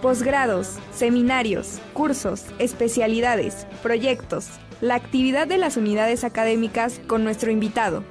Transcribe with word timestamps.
posgrados, 0.00 0.78
seminarios, 0.94 1.80
cursos, 1.92 2.46
especialidades, 2.58 3.66
proyectos, 3.82 4.48
la 4.80 4.94
actividad 4.94 5.46
de 5.46 5.58
las 5.58 5.76
unidades 5.76 6.24
académicas 6.24 7.00
con 7.06 7.22
nuestro 7.22 7.50
invitado. 7.50 8.02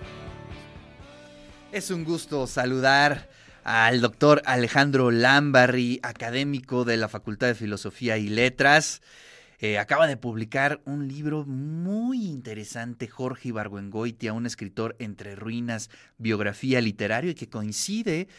Es 1.72 1.90
un 1.90 2.04
gusto 2.04 2.48
saludar 2.48 3.30
al 3.64 4.02
doctor 4.02 4.42
Alejandro 4.46 5.12
Lambarri, 5.12 6.00
académico 6.04 6.86
de 6.86 6.98
la 6.98 7.08
Facultad 7.08 7.48
de 7.48 7.56
Filosofía 7.56 8.18
y 8.18 8.30
Letras. 8.30 9.02
Eh, 9.60 9.78
acaba 9.78 10.08
de 10.08 10.16
publicar 10.16 10.82
un 10.86 11.08
libro 11.08 11.46
muy 11.46 12.26
interesante, 12.26 13.08
Jorge 13.08 13.50
Ibargüengoitia, 13.50 14.32
un 14.32 14.46
escritor 14.46 14.96
entre 15.00 15.36
ruinas, 15.36 15.90
biografía 16.18 16.82
literario, 16.82 17.32
y 17.32 17.36
que 17.36 17.50
coincide 17.50 18.30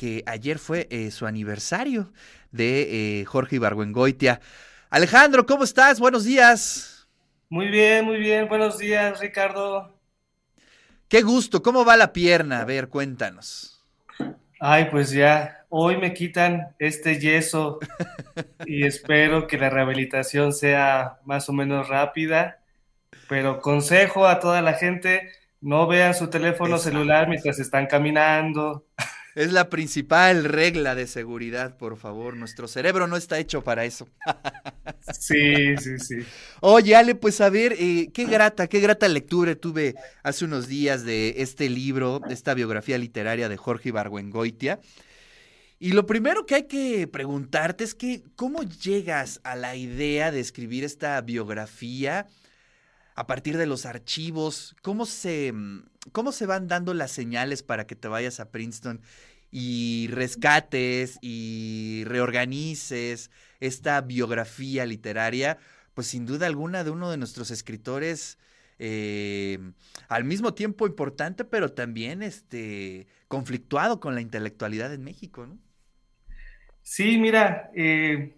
que 0.00 0.22
ayer 0.24 0.58
fue 0.58 0.88
eh, 0.88 1.10
su 1.10 1.26
aniversario 1.26 2.10
de 2.52 3.20
eh, 3.20 3.24
Jorge 3.26 3.56
Ibargüengoitia. 3.56 4.40
Alejandro, 4.88 5.44
¿cómo 5.44 5.62
estás? 5.62 6.00
Buenos 6.00 6.24
días. 6.24 7.06
Muy 7.50 7.68
bien, 7.68 8.06
muy 8.06 8.16
bien. 8.16 8.48
Buenos 8.48 8.78
días, 8.78 9.20
Ricardo. 9.20 9.94
Qué 11.06 11.20
gusto. 11.20 11.62
¿Cómo 11.62 11.84
va 11.84 11.98
la 11.98 12.14
pierna? 12.14 12.60
A 12.60 12.64
ver, 12.64 12.88
cuéntanos. 12.88 13.84
Ay, 14.58 14.86
pues 14.90 15.10
ya, 15.10 15.66
hoy 15.68 15.98
me 15.98 16.14
quitan 16.14 16.74
este 16.78 17.20
yeso 17.20 17.78
y 18.64 18.86
espero 18.86 19.46
que 19.46 19.58
la 19.58 19.68
rehabilitación 19.68 20.54
sea 20.54 21.18
más 21.26 21.50
o 21.50 21.52
menos 21.52 21.90
rápida. 21.90 22.62
Pero 23.28 23.60
consejo 23.60 24.26
a 24.26 24.40
toda 24.40 24.62
la 24.62 24.72
gente, 24.72 25.30
no 25.60 25.86
vean 25.86 26.14
su 26.14 26.30
teléfono 26.30 26.78
celular 26.78 27.28
mientras 27.28 27.58
están 27.58 27.86
caminando. 27.86 28.86
Es 29.34 29.52
la 29.52 29.70
principal 29.70 30.44
regla 30.44 30.94
de 30.94 31.06
seguridad, 31.06 31.76
por 31.76 31.96
favor. 31.96 32.36
Nuestro 32.36 32.66
cerebro 32.66 33.06
no 33.06 33.16
está 33.16 33.38
hecho 33.38 33.62
para 33.62 33.84
eso. 33.84 34.08
Sí, 35.18 35.76
sí, 35.78 35.98
sí. 35.98 36.16
Oye, 36.60 36.94
Ale, 36.94 37.14
pues 37.14 37.40
a 37.40 37.48
ver, 37.48 37.74
eh, 37.78 38.10
qué 38.12 38.24
grata, 38.24 38.66
qué 38.66 38.80
grata 38.80 39.08
lectura 39.08 39.54
tuve 39.54 39.94
hace 40.22 40.44
unos 40.44 40.68
días 40.68 41.04
de 41.04 41.34
este 41.38 41.68
libro, 41.68 42.20
esta 42.28 42.54
biografía 42.54 42.98
literaria 42.98 43.48
de 43.48 43.56
Jorge 43.56 43.88
Ibargüengoitia. 43.88 44.80
Y 45.78 45.92
lo 45.92 46.06
primero 46.06 46.44
que 46.44 46.56
hay 46.56 46.66
que 46.68 47.08
preguntarte 47.08 47.84
es 47.84 47.94
que, 47.94 48.22
¿cómo 48.36 48.62
llegas 48.62 49.40
a 49.44 49.56
la 49.56 49.76
idea 49.76 50.30
de 50.30 50.40
escribir 50.40 50.84
esta 50.84 51.20
biografía 51.22 52.26
a 53.14 53.26
partir 53.26 53.56
de 53.56 53.66
los 53.66 53.86
archivos? 53.86 54.76
¿Cómo 54.82 55.06
se, 55.06 55.52
cómo 56.12 56.32
se 56.32 56.46
van 56.46 56.68
dando 56.68 56.94
las 56.94 57.10
señales 57.10 57.62
para 57.62 57.86
que 57.86 57.96
te 57.96 58.08
vayas 58.08 58.40
a 58.40 58.50
Princeton 58.50 59.00
y 59.50 60.08
rescates 60.12 61.18
y 61.20 62.04
reorganices 62.06 63.30
esta 63.60 64.00
biografía 64.00 64.86
literaria? 64.86 65.58
Pues 65.94 66.06
sin 66.06 66.26
duda 66.26 66.46
alguna 66.46 66.84
de 66.84 66.90
uno 66.90 67.10
de 67.10 67.16
nuestros 67.16 67.50
escritores 67.50 68.38
eh, 68.82 69.58
al 70.08 70.24
mismo 70.24 70.54
tiempo 70.54 70.86
importante, 70.86 71.44
pero 71.44 71.72
también 71.72 72.22
este, 72.22 73.06
conflictuado 73.28 74.00
con 74.00 74.14
la 74.14 74.22
intelectualidad 74.22 74.94
en 74.94 75.04
México, 75.04 75.46
¿no? 75.46 75.58
Sí, 76.82 77.18
mira, 77.18 77.70
eh, 77.74 78.34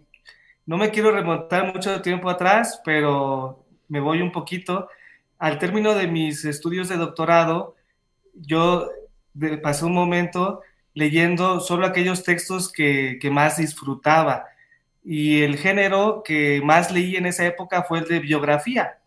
no 0.65 0.77
me 0.77 0.91
quiero 0.91 1.11
remontar 1.11 1.73
mucho 1.73 2.01
tiempo 2.01 2.29
atrás, 2.29 2.81
pero 2.83 3.62
me 3.93 3.99
voy 3.99 4.23
un 4.23 4.31
poquito. 4.31 4.89
Al 5.37 5.59
término 5.59 5.93
de 5.93 6.07
mis 6.07 6.45
estudios 6.45 6.89
de 6.89 6.97
doctorado, 6.97 7.75
yo 8.33 8.89
pasé 9.61 9.85
un 9.85 9.93
momento 9.93 10.61
leyendo 10.95 11.59
solo 11.59 11.85
aquellos 11.85 12.23
textos 12.23 12.71
que, 12.71 13.19
más 13.31 13.57
disfrutaba. 13.57 14.45
Y 15.03 15.43
el 15.43 15.57
género 15.57 16.23
que 16.25 16.59
más 16.63 16.89
leí 16.91 17.17
en 17.17 17.27
esa 17.27 17.45
época 17.45 17.83
fue 17.83 17.99
el 17.99 18.05
de 18.05 18.19
biografía. 18.19 18.97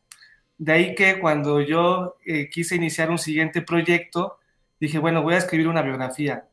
De 0.57 0.73
ahí 0.73 0.95
que 0.95 1.19
cuando 1.19 1.61
yo 1.61 2.17
eh, 2.25 2.49
quise 2.49 2.77
iniciar 2.77 3.11
un 3.11 3.19
siguiente 3.19 3.63
proyecto, 3.63 4.39
dije, 4.79 5.01
bueno, 5.01 5.21
voy 5.23 5.35
a 5.35 5.39
escribir 5.39 5.67
una 5.67 5.83
biografía. 5.83 6.47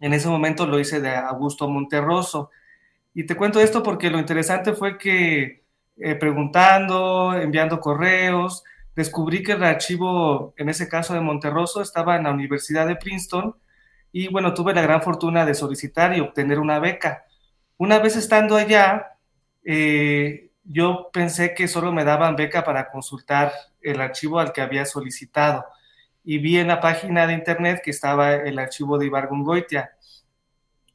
En 0.00 0.14
ese 0.14 0.28
momento 0.28 0.66
lo 0.66 0.80
hice 0.80 1.02
de 1.02 1.14
Augusto 1.14 1.68
Monterroso. 1.68 2.50
Y 3.12 3.24
te 3.24 3.36
cuento 3.36 3.60
esto 3.60 3.82
porque 3.82 4.08
lo 4.08 4.18
interesante 4.18 4.72
fue 4.72 4.96
que 4.96 5.65
eh, 5.98 6.14
preguntando, 6.14 7.34
enviando 7.34 7.80
correos, 7.80 8.64
descubrí 8.94 9.42
que 9.42 9.52
el 9.52 9.64
archivo, 9.64 10.54
en 10.56 10.68
ese 10.68 10.88
caso 10.88 11.14
de 11.14 11.20
Monterroso, 11.20 11.82
estaba 11.82 12.16
en 12.16 12.24
la 12.24 12.32
Universidad 12.32 12.86
de 12.86 12.96
Princeton 12.96 13.56
y 14.12 14.28
bueno, 14.28 14.54
tuve 14.54 14.74
la 14.74 14.82
gran 14.82 15.02
fortuna 15.02 15.44
de 15.44 15.54
solicitar 15.54 16.16
y 16.16 16.20
obtener 16.20 16.58
una 16.58 16.78
beca. 16.78 17.24
Una 17.76 17.98
vez 17.98 18.16
estando 18.16 18.56
allá, 18.56 19.18
eh, 19.64 20.50
yo 20.64 21.10
pensé 21.12 21.54
que 21.54 21.68
solo 21.68 21.92
me 21.92 22.04
daban 22.04 22.36
beca 22.36 22.64
para 22.64 22.90
consultar 22.90 23.52
el 23.82 24.00
archivo 24.00 24.40
al 24.40 24.52
que 24.52 24.62
había 24.62 24.84
solicitado 24.84 25.64
y 26.24 26.38
vi 26.38 26.58
en 26.58 26.66
la 26.66 26.80
página 26.80 27.26
de 27.26 27.34
internet 27.34 27.80
que 27.84 27.92
estaba 27.92 28.34
el 28.34 28.58
archivo 28.58 28.98
de 28.98 29.06
Ibargüengoitia. 29.06 29.92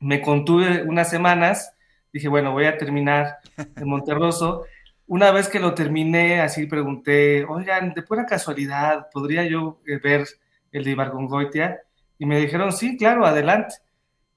Me 0.01 0.21
contuve 0.21 0.83
unas 0.83 1.09
semanas, 1.09 1.73
dije, 2.11 2.27
bueno, 2.27 2.51
voy 2.51 2.65
a 2.65 2.77
terminar 2.77 3.37
en 3.57 3.87
Monterroso. 3.87 4.65
Una 5.11 5.29
vez 5.31 5.49
que 5.49 5.59
lo 5.59 5.73
terminé, 5.73 6.39
así 6.39 6.67
pregunté, 6.67 7.43
oigan, 7.43 7.93
de 7.93 8.01
pura 8.01 8.25
casualidad, 8.25 9.09
¿podría 9.11 9.43
yo 9.43 9.81
eh, 9.85 9.97
ver 9.97 10.25
el 10.71 10.85
de 10.85 10.91
Ibargüengoitia? 10.91 11.81
Y 12.17 12.25
me 12.25 12.39
dijeron, 12.39 12.71
sí, 12.71 12.95
claro, 12.95 13.25
adelante. 13.25 13.75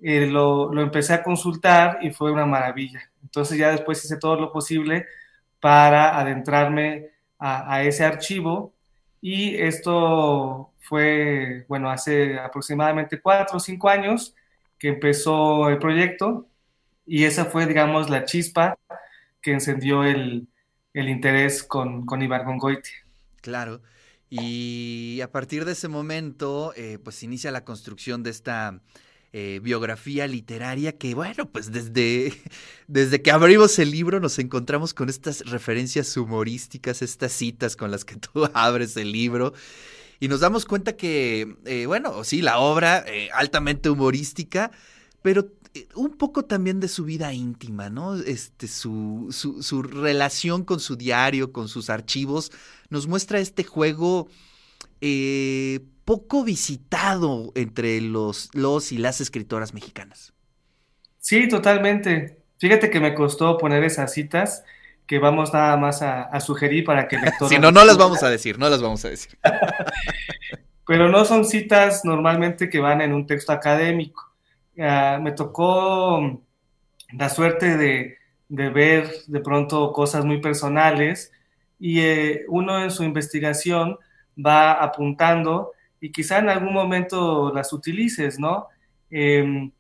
Eh, 0.03 0.27
lo, 0.27 0.75
lo, 0.75 0.83
empecé 0.83 1.15
a 1.15 1.23
consultar 1.23 1.99
y 2.03 2.11
fue 2.11 2.33
una 2.33 2.45
maravilla. 2.45 3.09
Entonces 3.23 3.57
ya 3.57 3.71
después 3.71 4.05
hice 4.05 4.17
todo 4.17 4.35
lo 4.35 4.51
posible 4.51 5.07
para 5.61 6.19
adentrarme 6.19 7.11
a, 7.39 7.73
a 7.73 7.85
ese 7.85 8.05
archivo 8.05 8.75
y 9.21 9.55
esto 9.55 10.73
fue, 10.81 11.67
bueno, 11.69 11.89
hace 11.89 12.37
aproximadamente 12.37 13.21
cuatro 13.21 13.59
o 13.59 13.61
cinco 13.61 13.89
años 13.89 14.35
que 14.77 14.89
empezó 14.89 15.69
el 15.69 15.79
proyecto 15.79 16.49
y 17.06 17.23
esa 17.23 17.45
fue, 17.45 17.65
digamos, 17.67 18.11
la 18.11 18.25
chispa 18.25 18.77
que 19.41 19.53
encendió 19.53 20.03
el, 20.03 20.49
el 20.94 21.09
interés 21.09 21.62
con, 21.62 22.06
con. 22.06 22.21
Claro. 23.43 23.82
Y 24.31 25.21
a 25.22 25.31
partir 25.31 25.65
de 25.65 25.72
ese 25.72 25.88
momento, 25.88 26.72
eh, 26.77 26.99
pues 27.03 27.22
inicia 27.22 27.50
la 27.50 27.65
construcción 27.65 28.22
de 28.22 28.31
esta 28.31 28.81
eh, 29.32 29.60
biografía 29.62 30.27
literaria 30.27 30.97
que, 30.97 31.15
bueno, 31.15 31.50
pues 31.50 31.71
desde, 31.71 32.32
desde 32.88 33.22
que 33.22 33.31
abrimos 33.31 33.78
el 33.78 33.91
libro 33.91 34.21
nos 34.21 34.38
encontramos 34.38 34.94
con 34.94 35.09
estas 35.09 35.41
referencias 35.50 36.16
humorísticas, 36.16 37.03
estas 37.03 37.32
citas 37.32 37.76
con 37.76 37.91
las 37.91 38.05
que 38.05 38.16
tú 38.32 38.49
abres 38.55 38.97
el 38.97 39.12
libro. 39.12 39.53
Y 40.21 40.28
nos 40.28 40.41
damos 40.41 40.65
cuenta 40.65 40.97
que, 40.97 41.56
eh, 41.66 41.87
bueno, 41.87 42.25
sí, 42.25 42.41
la 42.41 42.59
obra 42.59 43.05
altamente 43.34 43.91
humorística, 43.91 44.71
pero 45.22 45.49
un 45.95 46.17
poco 46.17 46.45
también 46.45 46.81
de 46.81 46.89
su 46.89 47.05
vida 47.05 47.33
íntima, 47.33 47.91
¿no? 47.91 48.17
Este, 48.17 48.69
su, 48.69 49.29
su, 49.31 49.62
su, 49.62 49.83
relación 49.83 50.65
con 50.65 50.81
su 50.81 50.97
diario, 50.97 51.53
con 51.53 51.69
sus 51.69 51.91
archivos, 51.91 52.53
nos 52.91 53.07
muestra 53.09 53.41
este 53.41 53.65
juego 53.65 54.29
eh, 55.01 55.81
poco 56.05 56.45
visitado 56.45 57.53
entre 57.55 58.01
los, 58.01 58.51
los 58.53 58.93
y 58.93 58.99
las 58.99 59.21
escritoras 59.21 59.75
mexicanas. 59.75 60.33
Sí, 61.19 61.49
totalmente. 61.49 62.43
Fíjate 62.59 62.91
que 62.91 63.01
me 63.01 63.15
costó 63.15 63.59
poner 63.59 63.83
esas 63.83 64.12
citas 64.12 64.62
que 65.06 65.19
vamos 65.19 65.53
nada 65.53 65.77
más 65.77 66.03
a, 66.03 66.39
sugerir 66.41 66.85
para 66.85 67.09
que 67.09 67.17
el 67.17 67.23
lector... 67.25 67.49
Si 67.49 67.59
no, 67.59 67.73
no 67.73 67.85
las 67.85 67.99
vamos 67.99 68.23
a 68.23 68.31
decir, 68.31 68.59
no 68.59 68.69
las 68.69 68.81
vamos 68.81 69.05
a 69.05 69.11
decir. 69.11 69.37
Pero 70.87 71.09
no 71.09 71.25
son 71.25 71.47
citas 71.47 72.05
normalmente 72.05 72.69
que 72.69 72.79
van 72.79 73.01
en 73.01 73.12
un 73.12 73.27
texto 73.27 73.53
académico 73.53 74.34
Ah, 74.79 75.19
me 75.23 75.33
tocó 75.33 76.43
la 77.12 77.29
suerte 77.29 77.77
de, 77.77 78.19
ver 78.49 79.11
de 79.26 79.41
pronto 79.41 79.93
cosas 79.93 80.25
muy 80.25 80.41
personales 80.41 81.32
y 81.79 82.00
eh, 82.00 82.44
uno 82.49 82.82
en 82.82 82.91
su 82.91 83.05
investigación 83.05 83.99
va 84.44 84.73
apuntando 84.73 85.73
y 86.00 86.12
quizá 86.12 86.38
en 86.38 86.49
algún 86.50 86.73
momento 86.73 87.53
las 87.55 87.73
utilices, 87.73 88.38
¿no? 88.38 88.69
Em, 89.11 89.71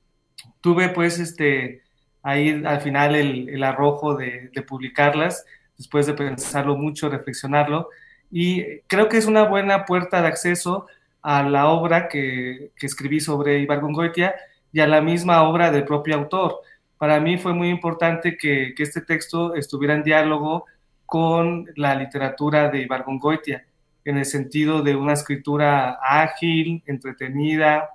tuve 0.60 0.88
pues 0.90 1.18
este, 1.18 1.82
ahí 2.22 2.62
al 2.64 2.80
final 2.80 3.14
el, 3.14 3.62
arrojo 3.62 4.16
de, 4.16 4.50
publicarlas, 4.66 5.44
después 5.76 6.06
de 6.06 6.14
pensarlo 6.14 6.76
mucho, 6.76 7.08
reflexionarlo, 7.10 7.90
y 8.30 8.80
creo 8.86 9.08
que 9.08 9.18
es 9.18 9.26
una 9.26 9.44
buena 9.44 9.84
puerta 9.84 10.22
de 10.22 10.28
acceso 10.28 10.86
a 11.22 11.42
la 11.42 11.68
obra 11.68 12.08
que, 12.08 12.72
escribí 12.80 13.20
sobre 13.20 13.58
Ibargüengoitia, 13.60 14.34
y 14.74 14.80
a 14.80 14.88
la 14.88 15.00
misma 15.00 15.44
obra 15.44 15.70
del 15.70 15.84
propio 15.84 16.16
autor. 16.16 16.60
Para 16.98 17.20
mí 17.20 17.38
fue 17.38 17.54
muy 17.54 17.70
importante 17.70 18.36
que, 18.36 18.74
este 18.76 19.00
texto 19.02 19.54
estuviera 19.54 19.94
en 19.94 20.02
diálogo 20.02 20.66
con 21.06 21.70
la 21.76 21.94
literatura 21.94 22.68
de 22.68 22.80
Ibargüengoitia, 22.80 23.64
en 24.04 24.18
el 24.18 24.24
sentido 24.24 24.82
de 24.82 24.96
una 24.96 25.12
escritura 25.12 26.00
ágil, 26.02 26.82
entretenida, 26.86 27.88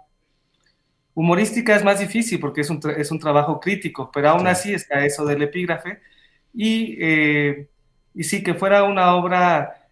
Humorística 1.14 1.76
es 1.76 1.84
más 1.84 2.00
difícil 2.00 2.40
porque 2.40 2.62
es 2.62 2.70
un, 2.70 2.80
es 2.96 3.12
un 3.12 3.20
trabajo 3.20 3.60
crítico, 3.60 4.10
pero 4.10 4.30
aún 4.30 4.48
así 4.48 4.74
está 4.74 5.06
eso 5.06 5.25
del 5.25 5.42
epígrafe. 5.42 6.00
Y, 6.54 6.96
eh, 6.98 7.68
y 8.16 8.24
sí, 8.24 8.42
que 8.42 8.54
fuera 8.54 8.84
una 8.84 9.14
obra 9.16 9.90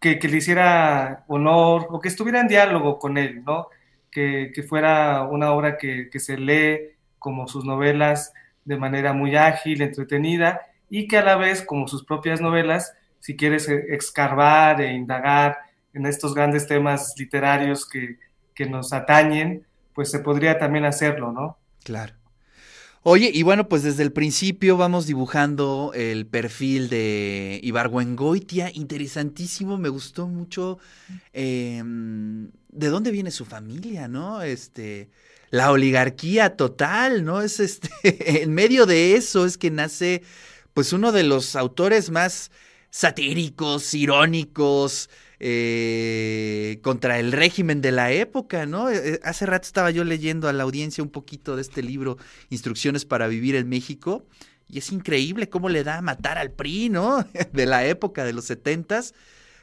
que, 0.00 0.18
que, 0.18 0.26
le 0.26 0.38
hiciera 0.38 1.22
honor 1.28 1.86
o 1.90 2.00
que 2.00 2.08
estuviera 2.08 2.40
en 2.40 2.48
diálogo 2.48 2.98
con 2.98 3.18
él, 3.18 3.44
¿no? 3.44 3.68
Que, 4.12 4.52
que 4.54 4.62
fuera 4.62 5.22
una 5.24 5.52
obra 5.52 5.78
que, 5.78 6.10
que, 6.10 6.20
se 6.20 6.36
lee 6.36 6.90
como 7.18 7.48
sus 7.48 7.64
novelas 7.64 8.32
de 8.64 8.76
manera 8.76 9.14
muy 9.14 9.36
ágil, 9.36 9.80
entretenida 9.80 10.60
y 10.90 11.08
que 11.08 11.16
a 11.16 11.24
la 11.24 11.36
vez, 11.36 11.62
como 11.62 11.88
sus 11.88 12.04
propias 12.04 12.40
novelas, 12.40 12.92
si 13.20 13.36
quieres 13.36 13.68
excarbar 13.68 14.82
e 14.82 14.92
indagar 14.92 15.56
en 15.94 16.04
estos 16.04 16.34
grandes 16.34 16.66
temas 16.66 17.14
literarios 17.16 17.88
que, 17.88 18.18
que 18.54 18.66
nos 18.66 18.92
atañen, 18.92 19.64
pues 19.94 20.10
se 20.10 20.18
podría 20.18 20.58
también 20.58 20.84
hacerlo, 20.84 21.32
¿no? 21.32 21.56
Claro. 21.82 22.14
Oye, 23.04 23.32
y 23.34 23.42
bueno, 23.42 23.68
pues 23.68 23.82
desde 23.82 24.04
el 24.04 24.12
principio 24.12 24.76
vamos 24.76 25.08
dibujando 25.08 25.90
el 25.92 26.24
perfil 26.24 26.88
de 26.88 27.58
Ibargüengoitia, 27.60 28.70
interesantísimo, 28.72 29.76
me 29.76 29.88
gustó 29.88 30.28
mucho 30.28 30.78
eh, 31.32 31.82
de 31.84 32.88
dónde 32.88 33.10
viene 33.10 33.32
su 33.32 33.44
familia, 33.44 34.06
¿no? 34.06 34.42
Este, 34.42 35.10
la 35.50 35.72
oligarquía 35.72 36.56
total, 36.56 37.24
¿no? 37.24 37.42
Es 37.42 37.58
este, 37.58 37.90
en 38.44 38.54
medio 38.54 38.86
de 38.86 39.16
eso 39.16 39.46
es 39.46 39.58
que 39.58 39.72
nace, 39.72 40.22
pues 40.72 40.92
uno 40.92 41.10
de 41.10 41.24
los 41.24 41.56
autores 41.56 42.08
más 42.10 42.52
satíricos, 42.90 43.94
irónicos, 43.94 45.10
eh, 45.44 46.78
contra 46.82 47.18
el 47.18 47.32
régimen 47.32 47.80
de 47.80 47.90
la 47.90 48.12
época, 48.12 48.64
¿no? 48.64 48.88
Eh, 48.88 49.14
eh, 49.14 49.20
hace 49.24 49.44
rato 49.44 49.66
estaba 49.66 49.90
yo 49.90 50.04
leyendo 50.04 50.48
a 50.48 50.52
la 50.52 50.62
audiencia 50.62 51.02
un 51.02 51.10
poquito 51.10 51.56
de 51.56 51.62
este 51.62 51.82
libro, 51.82 52.16
Instrucciones 52.48 53.04
para 53.04 53.26
Vivir 53.26 53.56
en 53.56 53.68
México, 53.68 54.24
y 54.68 54.78
es 54.78 54.92
increíble 54.92 55.48
cómo 55.48 55.68
le 55.68 55.82
da 55.82 55.98
a 55.98 56.00
matar 56.00 56.38
al 56.38 56.52
PRI, 56.52 56.90
¿no? 56.90 57.26
De 57.52 57.66
la 57.66 57.84
época 57.84 58.22
de 58.24 58.32
los 58.32 58.44
setentas, 58.44 59.14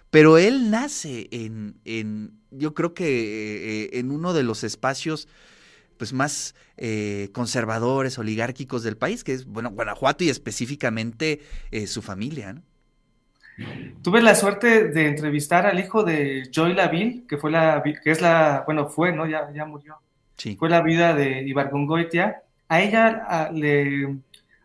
pero 0.09 0.37
él 0.37 0.69
nace 0.69 1.29
en, 1.31 1.79
en 1.85 2.33
yo 2.51 2.73
creo 2.73 2.93
que 2.93 3.89
en 3.93 4.11
uno 4.11 4.33
de 4.33 4.43
los 4.43 4.65
espacios 4.65 5.29
pues 5.95 6.11
más 6.11 6.55
conservadores, 7.31 8.17
oligárquicos 8.17 8.83
del 8.83 8.97
país, 8.97 9.23
que 9.23 9.33
es, 9.33 9.45
bueno, 9.45 9.69
Guanajuato 9.71 10.25
y 10.25 10.29
específicamente 10.29 11.41
su 11.87 12.01
familia, 12.01 12.53
¿no? 12.53 12.69
Tuve 14.01 14.21
la 14.21 14.35
suerte 14.35 14.89
de 14.89 15.07
entrevistar 15.07 15.65
al 15.65 15.79
hijo 15.79 16.03
de 16.03 16.50
Joy 16.51 16.73
Laville, 16.73 17.25
que 17.27 17.38
fue 17.38 17.51
la, 17.51 17.83
que 17.83 18.11
es 18.11 18.21
la, 18.21 18.63
bueno, 18.65 18.88
fue, 18.88 19.11
¿no? 19.11 19.27
Ya, 19.27 19.51
ya 19.53 19.65
murió. 19.65 19.97
Sí. 20.38 20.56
Fue 20.57 20.69
la 20.69 20.81
vida 20.81 21.13
de 21.13 21.41
Ibargongoitia. 21.41 22.44
A 22.69 22.81
ella 22.81 23.50
le 23.51 24.19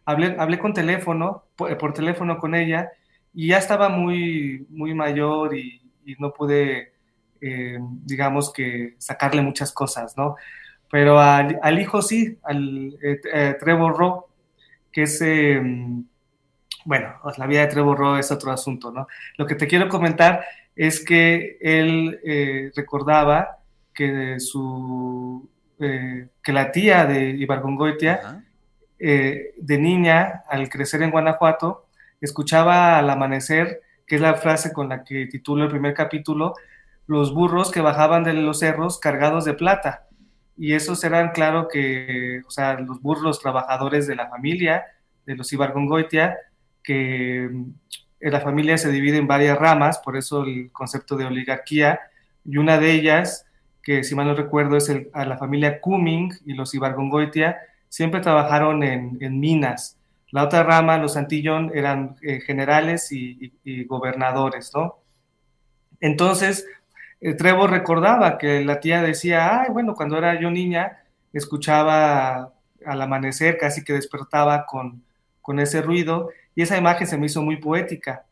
hablé, 0.05 0.37
hablé 0.39 0.59
con 0.59 0.73
teléfono, 0.73 1.45
por, 1.57 1.93
teléfono 1.93 2.39
con 2.39 2.55
ella, 2.55 2.93
y 3.33 3.49
ya 3.49 3.59
estaba 3.59 3.89
muy, 3.89 4.67
muy 4.71 4.95
mayor 4.95 5.57
y, 5.57 5.81
no 6.19 6.33
pude, 6.33 6.93
eh, 7.41 7.79
digamos 7.81 8.53
que, 8.53 8.95
sacarle 8.99 9.43
muchas 9.43 9.73
cosas, 9.73 10.17
¿no? 10.17 10.37
Pero 10.91 11.19
al, 11.19 11.59
al 11.63 11.81
hijo 11.81 12.03
sí, 12.03 12.39
al 12.45 12.97
eh, 13.03 13.21
eh, 13.33 13.57
Trevor 13.59 13.97
Rowe, 13.97 14.25
que 14.93 15.03
es 15.03 15.21
em, 15.23 16.05
bueno, 16.85 17.15
la 17.37 17.47
vida 17.47 17.61
de 17.61 17.67
Trevor 17.69 17.99
Rowe 17.99 18.19
es 18.19 18.31
otro 18.31 18.53
asunto, 18.53 18.91
¿no? 18.91 19.07
Lo 19.37 19.47
que 19.47 19.55
te 19.55 19.67
quiero 19.67 19.89
comentar 19.89 20.45
es 20.77 21.05
que 21.05 21.59
él 21.61 22.21
eh, 22.25 22.71
recordaba 22.75 23.59
que 23.93 24.41
su 24.41 25.49
eh, 25.81 26.29
que 26.43 26.53
la 26.53 26.71
tía 26.71 27.05
de 27.05 27.31
Ibargongoitia, 27.31 28.45
eh, 28.99 29.55
de 29.57 29.79
niña, 29.79 30.45
al 30.49 30.69
crecer 30.69 31.03
en 31.03 31.11
Guanajuato, 31.11 31.89
escuchaba 32.21 32.99
al 32.99 33.11
amanecer, 33.11 33.81
que 34.07 34.15
es 34.17 34.21
la 34.21 34.35
frase 34.35 34.73
con 34.73 34.89
la 34.89 35.03
que 35.03 35.27
titulo 35.27 35.65
el 35.65 35.71
primer 35.71 35.95
capítulo, 35.95 36.55
los 37.07 37.35
burros 37.35 37.73
que 37.73 37.81
bajaban 37.81 38.23
de 38.23 38.35
los 38.35 38.61
cerros 38.61 39.01
cargados 39.01 39.45
de 39.45 39.55
plata. 39.55 40.07
Y 40.57 40.75
esos 40.75 41.03
eran, 41.03 41.33
claro, 41.33 41.67
que, 41.69 42.43
o 42.47 42.51
sea, 42.51 42.79
los 42.79 43.03
burros 43.03 43.41
trabajadores 43.41 44.07
de 44.07 44.15
la 44.15 44.29
familia, 44.29 44.85
de 45.27 45.35
los 45.35 45.53
Ibargongoitia, 45.53 46.39
que 46.85 47.49
mm, 47.51 47.73
la 48.21 48.41
familia 48.41 48.79
se 48.79 48.93
divide 48.93 49.17
en 49.17 49.27
varias 49.27 49.59
ramas, 49.59 49.99
por 49.99 50.17
eso 50.17 50.45
el 50.45 50.71
concepto 50.71 51.17
de 51.17 51.25
oligarquía, 51.25 52.01
y 52.45 52.59
una 52.59 52.79
de 52.79 52.93
ellas, 52.93 53.47
que 53.83 54.05
si 54.05 54.15
mal 54.15 54.27
no 54.27 54.35
recuerdo 54.35 54.77
es 54.77 54.91
a 55.13 55.25
la 55.25 55.37
familia 55.37 55.81
Cumming 55.81 56.33
y 56.47 56.55
los 56.55 56.75
Ibargongoitia, 56.75 57.59
siempre 57.89 58.21
trabajaron 58.21 58.83
en, 58.83 59.41
minas. 59.41 59.99
La 60.31 60.45
otra 60.45 60.63
rama, 60.63 60.99
los 60.99 61.17
Antillón, 61.17 61.71
eran 61.75 62.17
eh, 62.23 62.41
generales 62.41 63.13
y, 63.13 63.53
gobernadores, 63.87 64.73
¿no? 64.75 64.99
Entonces, 66.01 66.67
eh, 67.21 67.37
recordaba 67.39 68.37
que 68.37 68.65
la 68.65 68.81
tía 68.81 69.01
decía, 69.03 69.61
ay, 69.61 69.69
bueno, 69.71 69.95
cuando 69.95 70.19
era 70.19 70.39
yo 70.41 70.51
niña, 70.51 71.05
escuchaba 71.33 72.53
al 72.85 73.03
amanecer, 73.03 73.59
casi 73.59 73.85
que 73.85 73.93
despertaba 73.93 74.67
con 74.67 75.61
ese 75.61 75.83
ruido, 75.83 76.31
y 76.55 76.63
esa 76.63 76.77
imagen 76.79 77.07
se 77.07 77.19
me 77.19 77.27
hizo 77.27 77.43
muy 77.43 77.57
poética. 77.57 78.25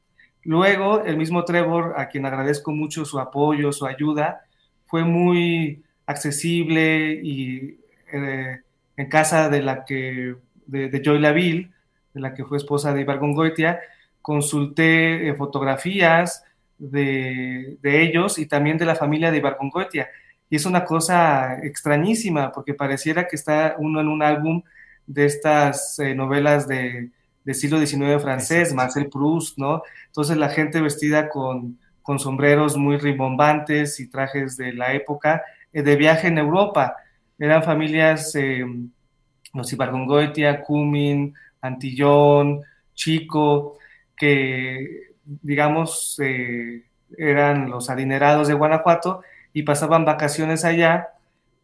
Luego, 0.44 1.04
el 1.04 1.16
mismo 1.16 1.44
Trevor, 1.44 1.94
a 1.96 2.08
quien 2.08 2.26
agradezco 2.26 2.72
mucho 2.72 3.04
su 3.04 3.20
apoyo, 3.20 3.72
su 3.72 3.86
ayuda, 3.86 4.42
fue 4.86 5.04
muy 5.04 5.82
accesible 6.06 7.20
y 7.22 7.78
eh, 8.12 8.60
en 8.96 9.08
casa 9.08 9.48
de 9.48 9.62
la 9.62 9.84
que, 9.84 10.36
de, 10.66 11.02
Joy 11.02 11.18
Laville, 11.20 11.70
de 12.12 12.20
la 12.20 12.34
que 12.34 12.44
fue 12.44 12.58
esposa 12.58 12.92
de 12.92 13.02
Ibar 13.02 13.18
Goitia, 13.18 13.80
consulté 14.20 15.28
eh, 15.28 15.34
fotografías 15.34 16.44
de, 16.78 17.78
ellos 17.82 18.38
y 18.38 18.46
también 18.46 18.78
de 18.78 18.86
la 18.86 18.96
familia 18.96 19.30
de 19.30 19.38
Ibar 19.38 19.58
Goitia. 19.60 20.08
Y 20.50 20.56
es 20.56 20.66
una 20.66 20.84
cosa 20.84 21.58
extrañísima, 21.62 22.52
porque 22.52 22.74
pareciera 22.74 23.26
que 23.26 23.36
está 23.36 23.76
uno 23.78 24.00
en 24.00 24.08
un 24.08 24.22
álbum 24.22 24.62
de 25.06 25.24
estas 25.24 25.98
eh, 25.98 26.14
novelas 26.14 26.68
de, 26.68 27.10
del 27.44 27.54
siglo 27.54 27.84
XIX 27.84 28.22
francés, 28.22 28.72
Marcel 28.72 29.08
Proust, 29.08 29.58
¿no? 29.58 29.82
Entonces 30.06 30.36
la 30.36 30.48
gente 30.48 30.80
vestida 30.80 31.28
con, 31.28 31.78
con 32.02 32.18
sombreros 32.18 32.76
muy 32.76 32.98
rimbombantes 32.98 34.00
y 34.00 34.10
trajes 34.10 34.56
de 34.56 34.72
la 34.72 34.92
época, 34.92 35.42
eh, 35.72 35.82
de 35.82 35.96
viaje 35.96 36.28
en 36.28 36.38
Europa. 36.38 36.96
Eran 37.38 37.62
familias, 37.62 38.34
eh, 38.34 38.64
los 39.54 39.72
Ibargongoitia, 39.72 40.62
Cumin, 40.62 41.34
Antillón, 41.60 42.62
Chico, 42.94 43.78
que, 44.16 45.14
digamos, 45.24 46.18
eh, 46.22 46.84
eran 47.16 47.70
los 47.70 47.90
adinerados 47.90 48.48
de 48.48 48.54
Guanajuato 48.54 49.22
y 49.52 49.62
pasaban 49.62 50.04
vacaciones 50.04 50.64
allá. 50.64 51.08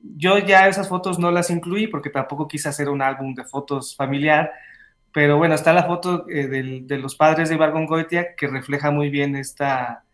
Yo 0.01 0.39
ya 0.39 0.69
esas 0.69 0.89
fotos 0.89 1.19
no 1.19 1.31
las 1.31 1.51
incluí 1.51 1.87
porque 1.87 2.11
tampoco 2.11 2.47
quise 2.47 2.69
hacer 2.69 2.89
un 2.89 3.03
álbum 3.03 3.35
de 3.35 3.45
fotos 3.45 3.97
familiar, 3.97 4.53
pero 5.19 5.37
bueno, 5.37 5.57
está 5.57 5.73
la 5.73 5.83
foto 5.83 6.27
eh, 6.29 6.47
de 6.47 6.99
los 6.99 7.17
padres 7.17 7.49
de 7.49 7.57
Goitia 7.57 8.37
que 8.37 8.47
refleja 8.47 8.93
muy 8.93 9.11
bien 9.11 9.35
esta, 9.35 10.05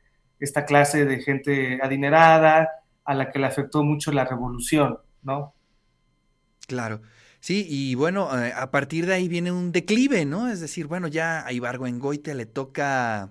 esta 0.41 0.65
clase 0.65 1.05
de 1.05 1.21
gente 1.21 1.79
adinerada 1.83 2.71
a 3.05 3.13
la 3.13 3.31
que 3.31 3.39
le 3.39 3.45
afectó 3.45 3.85
mucho 3.85 4.13
la 4.13 4.25
revolución, 4.25 4.97
¿no? 5.23 5.53
Claro. 6.67 7.03
Sí, 7.39 7.67
y 7.69 7.97
bueno, 7.97 8.31
eh, 8.43 8.55
a 8.57 8.71
partir 8.71 9.05
de 9.05 9.13
ahí 9.13 9.29
viene 9.29 9.53
un 9.53 9.73
declive, 9.73 10.25
¿no? 10.25 10.49
Es 10.49 10.61
decir, 10.61 10.87
bueno, 10.87 11.07
ya 11.07 11.47
a 11.47 11.53
Ibargüengoitia 11.53 12.33
le 12.33 12.47
toca 12.47 13.31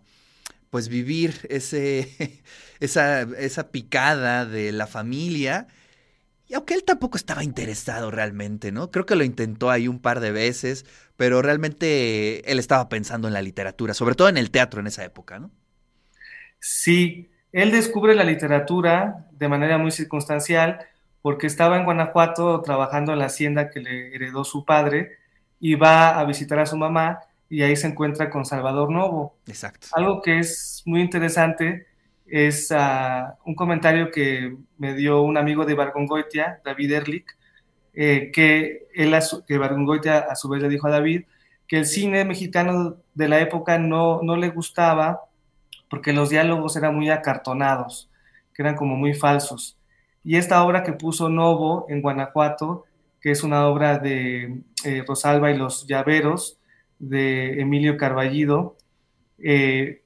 pues 0.70 0.90
vivir 0.90 1.34
ese, 1.50 2.44
esa, 2.82 3.24
esa 3.24 3.72
picada 3.72 4.46
de 4.46 4.74
la 4.74 4.86
familia. 4.86 5.66
Y 6.54 6.56
aunque 6.56 6.76
él 6.76 6.84
tampoco 6.84 7.18
estaba 7.18 7.44
interesado 7.44 8.12
realmente, 8.12 8.72
¿no? 8.72 8.92
Creo 8.92 9.08
que 9.08 9.16
lo 9.16 9.24
intentó 9.24 9.72
ahí 9.72 9.88
un 9.88 10.00
par 10.00 10.20
de 10.20 10.32
veces, 10.32 10.86
pero 11.18 11.42
realmente 11.42 12.48
él 12.52 12.60
estaba 12.60 12.90
pensando 12.90 13.28
en 13.28 13.34
la 13.34 13.42
literatura, 13.42 13.96
sobre 13.96 14.14
todo 14.14 14.30
en 14.30 14.38
el 14.38 14.52
teatro 14.52 14.80
en 14.80 14.86
esa 14.86 15.04
época, 15.04 15.40
¿no? 15.40 15.50
Sí, 16.60 17.32
él 17.52 17.72
descubre 17.72 18.14
la 18.14 18.24
literatura 18.24 19.26
de 19.32 19.48
manera 19.48 19.80
muy 19.80 19.90
circunstancial 19.90 20.78
porque 21.24 21.48
estaba 21.48 21.76
en 21.76 21.86
Guanajuato 21.86 22.62
trabajando 22.62 23.14
en 23.14 23.20
la 23.20 23.26
hacienda 23.26 23.72
que 23.72 23.80
le 23.80 24.14
heredó 24.14 24.44
su 24.44 24.64
padre 24.64 25.18
y 25.60 25.74
va 25.74 26.20
a 26.20 26.24
visitar 26.24 26.60
a 26.60 26.68
su 26.68 26.78
mamá 26.78 27.22
y 27.50 27.64
ahí 27.64 27.76
se 27.76 27.88
encuentra 27.88 28.30
con 28.30 28.46
Salvador 28.46 28.92
Novo. 28.92 29.38
Exacto. 29.48 29.88
Algo 29.94 30.22
que 30.22 30.38
es 30.38 30.84
muy 30.86 31.02
interesante 31.02 31.88
es 32.26 32.72
uh, 32.72 33.34
un 33.46 33.56
comentario 33.56 34.12
que 34.12 34.56
me 34.78 34.94
dio 34.94 35.22
un 35.22 35.38
amigo 35.38 35.66
de 35.66 35.76
Bargongoitia, 35.76 36.62
David 36.64 36.92
Erlich, 36.92 37.28
eh, 37.94 38.32
que, 38.34 38.88
él, 38.96 39.16
que 39.48 40.10
a 40.10 40.36
su 40.36 40.50
vez 40.50 40.62
le 40.62 40.70
dijo 40.70 40.88
a 40.88 40.92
David 40.92 41.24
que 41.68 41.78
el 41.78 41.86
cine 41.86 42.26
mexicano 42.26 42.98
de 43.14 43.28
la 43.28 43.40
época 43.40 43.78
no, 43.78 44.22
no 44.24 44.36
le 44.36 44.50
gustaba 44.50 45.22
porque 45.90 46.14
los 46.14 46.30
diálogos 46.30 46.76
eran 46.76 46.96
muy 46.96 47.10
acartonados, 47.10 48.10
que 48.54 48.64
eran 48.64 48.76
como 48.76 48.96
muy 48.96 49.14
falsos. 49.14 49.78
y 50.24 50.38
esta 50.38 50.64
obra 50.64 50.84
que 50.84 50.94
puso 50.94 51.30
Novo 51.30 51.86
en 51.90 52.02
Guanajuato, 52.02 52.86
que 53.22 53.32
es 53.32 53.44
una 53.44 53.68
obra 53.68 54.00
de 54.00 54.62
eh, 54.86 55.04
Rosalba 55.08 55.52
y 55.52 55.58
los 55.58 55.86
Llaveros, 55.88 56.58
de 57.00 57.62
Emilio 57.62 57.98
Carballido, 57.98 58.78
eh, 59.38 60.03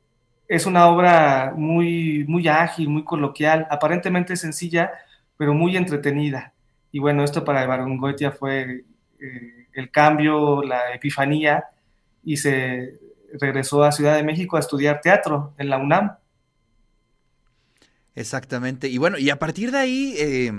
es 0.48 0.66
una 0.66 0.88
obra 0.88 1.54
muy, 1.56 2.26
muy 2.28 2.48
ágil, 2.48 2.90
muy 2.90 3.04
coloquial, 3.04 3.68
aparentemente 3.70 4.36
sencilla, 4.36 4.92
pero 5.36 5.54
muy 5.54 5.76
entretenida. 5.76 6.54
Y 6.92 7.00
bueno, 7.00 7.24
esto 7.24 7.44
para 7.44 7.66
Goetia 7.86 8.32
fue 8.32 8.86
eh, 9.20 9.68
el 9.74 9.92
cambio, 9.92 10.64
la 10.64 10.94
epifanía, 10.94 11.66
y 12.24 12.38
se 12.38 13.00
regresó 13.40 13.84
a 13.84 13.92
Ciudad 13.92 14.16
de 14.16 14.24
México 14.24 14.58
a 14.58 14.62
estudiar 14.62 15.02
teatro 15.02 15.54
en 15.58 15.70
la 15.70 15.78
UNAM. 15.78 16.18
Exactamente. 18.16 18.88
Y 18.88 18.98
bueno, 18.98 19.20
y 19.20 19.30
a 19.30 19.38
partir 19.38 19.72
de 19.72 19.78
ahí, 19.78 20.16
eh, 20.18 20.52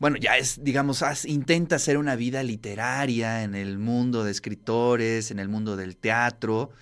bueno, 0.00 0.16
ya 0.16 0.36
es, 0.36 0.64
digamos, 0.64 1.04
intenta 1.26 1.76
hacer 1.76 1.96
una 1.96 2.16
vida 2.16 2.42
literaria 2.42 3.44
en 3.44 3.54
el 3.54 3.78
mundo 3.78 4.24
de 4.24 4.32
escritores, 4.32 5.30
en 5.30 5.38
el 5.38 5.48
mundo 5.48 5.76
del 5.76 5.96
teatro, 5.96 6.72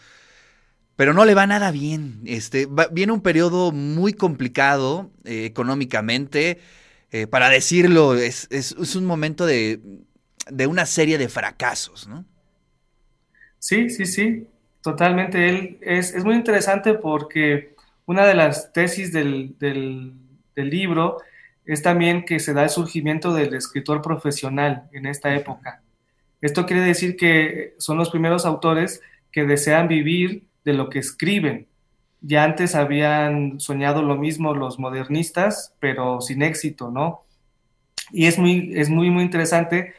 pero 1.02 1.14
no 1.14 1.24
le 1.24 1.34
va 1.34 1.48
nada 1.48 1.72
bien. 1.72 2.20
Este, 2.26 2.68
viene 2.92 3.10
un 3.10 3.22
periodo 3.22 3.72
muy 3.72 4.12
complicado 4.12 5.10
eh, 5.24 5.46
económicamente. 5.46 6.60
Eh, 7.10 7.26
para 7.26 7.48
decirlo, 7.48 8.14
es, 8.14 8.46
un 8.94 9.04
momento 9.04 9.44
de, 9.44 9.80
de, 10.48 10.66
una 10.68 10.86
serie 10.86 11.18
de 11.18 11.28
fracasos, 11.28 12.06
¿no? 12.06 12.24
Sí, 13.58 13.90
sí, 13.90 14.06
sí, 14.06 14.46
totalmente. 14.80 15.48
Él 15.48 15.78
es, 15.80 16.14
es 16.14 16.24
muy 16.24 16.36
interesante 16.36 16.94
porque 16.94 17.74
una 18.06 18.24
de 18.24 18.34
las 18.34 18.72
tesis 18.72 19.12
del, 19.12 19.56
del, 19.58 20.14
libro 20.54 21.18
es 21.64 21.82
también 21.82 22.24
que 22.24 22.38
se 22.38 22.54
da 22.54 22.62
el 22.62 22.70
surgimiento 22.70 23.34
del 23.34 23.54
escritor 23.54 24.02
profesional 24.02 24.88
en 24.92 25.06
esta 25.06 25.34
época. 25.34 25.82
Esto 26.40 26.64
quiere 26.64 26.82
decir 26.82 27.16
que 27.16 27.74
son 27.78 27.98
los 27.98 28.10
primeros 28.10 28.46
autores 28.46 29.02
que 29.32 29.46
desean 29.46 29.88
vivir 29.88 30.44
de 30.64 30.72
lo 30.72 30.88
que 30.88 30.98
escriben. 30.98 31.66
Ya 32.20 32.44
antes 32.44 32.74
habían 32.74 33.58
soñado 33.58 34.02
lo 34.02 34.16
mismo 34.16 34.54
los 34.54 34.78
modernistas, 34.78 35.74
pero 35.80 36.20
sin 36.20 36.42
éxito, 36.42 36.90
¿no? 36.90 37.22
Y 38.12 38.26
es 38.26 38.38
muy, 38.38 38.72
es 38.76 38.88
muy, 38.88 39.10
muy 39.10 39.24
interesante, 39.24 39.94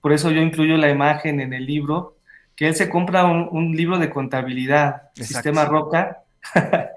por 0.00 0.12
eso 0.12 0.30
yo 0.30 0.40
incluyo 0.40 0.76
la 0.76 0.90
imagen 0.90 1.40
en 1.40 1.52
el 1.52 1.66
libro, 1.66 2.16
que 2.56 2.68
él 2.68 2.74
se 2.74 2.88
compra 2.88 3.24
un, 3.24 3.76
libro 3.76 3.98
de 3.98 4.10
contabilidad, 4.10 5.10
Sistema 5.14 5.64
Roca, 5.64 6.22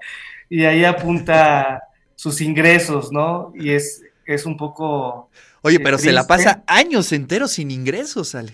y 0.48 0.64
ahí 0.64 0.84
apunta 0.84 1.82
sus 2.16 2.40
ingresos, 2.40 3.12
¿no? 3.12 3.52
Y 3.54 3.70
es, 3.70 4.02
es 4.26 4.46
un 4.46 4.56
poco... 4.56 5.30
Oye, 5.62 5.80
pero 5.80 5.98
se 5.98 6.12
la 6.12 6.26
pasa 6.26 6.62
años 6.66 7.12
enteros 7.12 7.52
sin 7.52 7.70
ingresos, 7.70 8.34
Ale. 8.34 8.52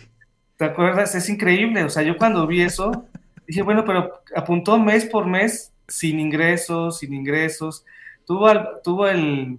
¿Te 0.57 0.65
acuerdas? 0.65 1.15
Es 1.15 1.29
increíble. 1.29 1.83
O 1.85 1.89
sea, 1.89 2.03
yo 2.03 2.17
cuando 2.17 2.47
vi 2.47 2.61
eso, 2.61 3.07
dije, 3.51 3.63
bueno, 3.63 3.85
pero 3.85 4.23
apuntó 4.35 4.79
mes 4.79 5.05
por 5.07 5.27
mes 5.27 5.73
sin 5.89 6.21
ingresos, 6.21 6.99
sin 6.99 7.13
ingresos. 7.13 7.85
Tuvo, 8.25 8.49
tuvo 8.85 9.09
el, 9.09 9.59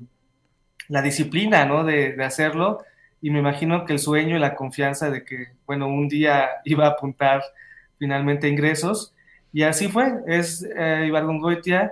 la 0.88 1.01
disciplina, 1.01 1.65
¿no? 1.65 1.83
De, 1.83 2.13
de, 2.13 2.24
hacerlo. 2.24 2.83
Y 3.21 3.31
me 3.31 3.39
imagino 3.39 3.86
que 3.86 3.93
el 3.93 4.00
sueño 4.00 4.38
y 4.38 4.39
la 4.39 4.55
confianza 4.55 5.10
de 5.10 5.25
que, 5.25 5.50
bueno, 5.65 5.88
un 5.88 6.07
día 6.07 6.50
iba 6.65 6.86
a 6.86 6.91
apuntar 6.91 7.43
finalmente 8.00 8.48
ingresos. 8.48 9.13
Y 9.51 9.63
así 9.63 9.89
fue. 9.89 10.13
Es 10.25 10.65
eh, 10.75 11.12
Goitia 11.12 11.91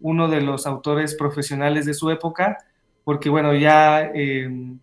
uno 0.00 0.28
de 0.28 0.40
los 0.40 0.66
autores 0.66 1.14
profesionales 1.14 1.86
de 1.86 1.94
su 1.94 2.10
época, 2.10 2.58
porque 3.04 3.30
bueno, 3.30 3.54
ya 3.54 4.02
em, 4.02 4.78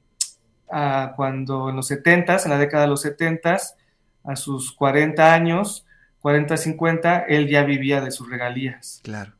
cuando 1.16 1.70
en 1.70 1.76
los 1.76 1.88
70 1.88 2.38
en 2.46 2.50
la 2.50 2.58
década 2.58 2.84
de 2.84 2.90
los 2.90 3.02
70 3.02 3.58
a 4.24 4.36
sus 4.38 4.72
40 4.72 5.34
años, 5.34 5.86
40, 6.24 6.56
50, 6.56 7.26
él 7.28 7.50
ya 7.50 7.64
vivía 7.64 8.00
de 8.00 8.10
sus 8.10 8.30
regalías. 8.30 9.02
Claro. 9.04 9.34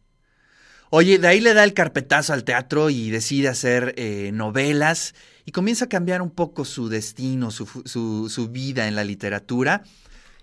Oye, 0.90 1.18
de 1.18 1.30
ahí 1.30 1.40
le 1.40 1.54
da 1.54 1.64
el 1.64 1.74
carpetazo 1.74 2.34
al 2.34 2.44
teatro 2.44 2.90
y 2.90 3.10
decide 3.10 3.48
hacer 3.48 3.94
eh, 3.96 4.32
novelas 4.34 5.16
y 5.46 5.54
comienza 5.54 5.86
a 5.86 5.90
cambiar 5.90 6.22
un 6.22 6.30
poco 6.30 6.66
su 6.66 6.90
destino, 6.90 7.52
su, 7.52 7.68
su, 7.86 8.28
su, 8.30 8.50
vida 8.50 8.90
en 8.90 8.98
la 8.98 9.06
literatura. 9.06 9.84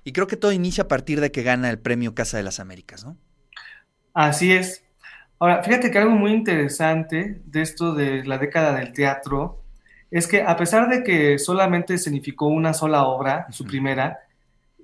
Y 0.02 0.12
creo 0.12 0.26
que 0.26 0.38
todo 0.38 0.50
inicia 0.50 0.85
a 0.85 0.88
partir 0.88 1.20
de 1.20 1.30
que 1.30 1.42
gana 1.42 1.68
el 1.68 1.78
premio 1.78 2.14
Casa 2.14 2.38
de 2.38 2.42
las 2.42 2.59
Américas, 2.59 3.04
¿no? 3.04 3.18
Así 4.14 4.50
es. 4.50 4.82
Ahora, 5.38 5.62
fíjate 5.62 5.90
que 5.90 5.99
algo 5.99 6.12
muy 6.12 6.32
interesante 6.32 7.42
de 7.44 7.61
esto 7.61 7.94
de 7.94 8.25
la 8.25 8.38
década 8.38 8.73
del 8.73 8.94
teatro 8.94 9.62
es 10.11 10.26
que 10.26 10.42
a 10.42 10.56
pesar 10.56 10.88
de 10.88 11.04
que 11.04 11.38
solamente 11.38 11.99
significó 11.99 12.47
una 12.47 12.73
sola 12.73 13.04
obra, 13.04 13.47
su 13.50 13.66
primera, 13.66 14.20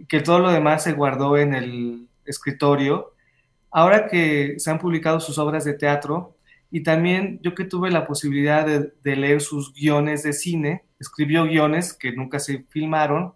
que 0.08 0.20
todo 0.20 0.38
lo 0.38 0.50
demás 0.50 0.82
se 0.82 0.92
guardó 0.92 1.36
en 1.36 1.54
el 1.54 2.08
escritorio, 2.24 3.14
ahora 3.70 4.06
que 4.08 4.54
se 4.58 4.70
han 4.70 4.78
publicado 4.78 5.20
sus 5.20 5.38
obras 5.38 5.64
de 5.64 5.74
teatro, 5.74 6.36
y 6.70 6.82
también 6.82 7.38
yo 7.42 7.54
que 7.54 7.64
tuve 7.64 7.90
la 7.90 8.06
posibilidad 8.06 8.66
de, 8.66 9.16
leer 9.16 9.40
sus 9.40 9.72
guiones 9.72 10.22
de 10.22 10.32
cine, 10.32 10.84
escribió 10.98 11.44
guiones 11.44 11.92
que 11.92 12.12
nunca 12.12 12.38
se 12.38 12.64
filmaron, 12.68 13.34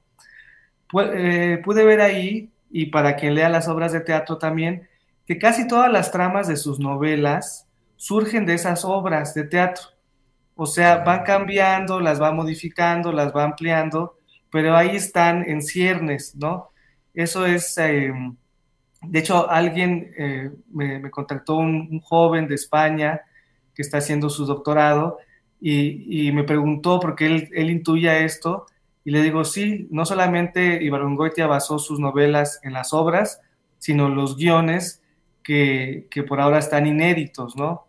eh, 1.14 1.60
pude 1.64 1.84
ver 1.84 2.00
ahí, 2.00 2.50
y 2.70 2.86
para 2.86 3.16
quien 3.16 3.34
lea 3.34 3.48
las 3.48 3.68
obras 3.68 3.92
de 3.92 4.00
teatro 4.00 4.38
también, 4.38 4.88
que 5.26 5.38
casi 5.38 5.66
todas 5.66 5.90
las 5.92 6.10
tramas 6.10 6.48
de 6.48 6.56
sus 6.56 6.80
novelas 6.80 7.68
surgen 7.96 8.46
de 8.46 8.54
esas 8.54 8.84
obras 8.84 9.34
de 9.34 9.44
teatro. 9.44 9.84
O 10.56 10.66
sea, 10.66 10.98
van 10.98 11.22
cambiando, 11.22 12.00
las 12.00 12.20
va 12.20 12.32
modificando, 12.32 13.12
las 13.12 13.34
va 13.34 13.44
ampliando, 13.44 14.18
pero 14.50 14.76
ahí 14.76 14.96
están 14.96 15.48
en 15.48 15.62
ciernes, 15.62 16.34
¿no? 16.36 16.70
Eso 17.14 17.46
es, 17.46 17.76
em, 17.78 18.36
de 19.02 19.18
hecho, 19.18 19.50
alguien 19.50 20.12
eh, 20.18 20.50
me, 20.72 21.10
contactó, 21.10 21.56
un, 21.56 22.00
joven 22.00 22.48
de 22.48 22.54
España 22.54 23.22
que 23.74 23.82
está 23.82 23.98
haciendo 23.98 24.30
su 24.30 24.46
doctorado 24.46 25.18
y, 25.60 26.32
me 26.32 26.44
preguntó, 26.44 27.00
porque 27.00 27.26
él, 27.26 27.48
él, 27.52 27.70
intuía 27.70 28.20
esto, 28.20 28.66
y 29.04 29.10
le 29.10 29.22
digo, 29.22 29.44
sí, 29.44 29.88
no 29.90 30.04
solamente 30.06 30.82
Ibargüengoitia 30.82 31.46
basó 31.46 31.78
sus 31.78 32.00
novelas 32.00 32.60
en 32.62 32.72
las 32.72 32.92
obras, 32.92 33.40
sino 33.78 34.08
los 34.08 34.36
guiones 34.36 35.00
que, 35.42 36.24
por 36.28 36.40
ahora 36.40 36.58
están 36.58 36.86
inéditos, 36.86 37.56
¿no? 37.56 37.88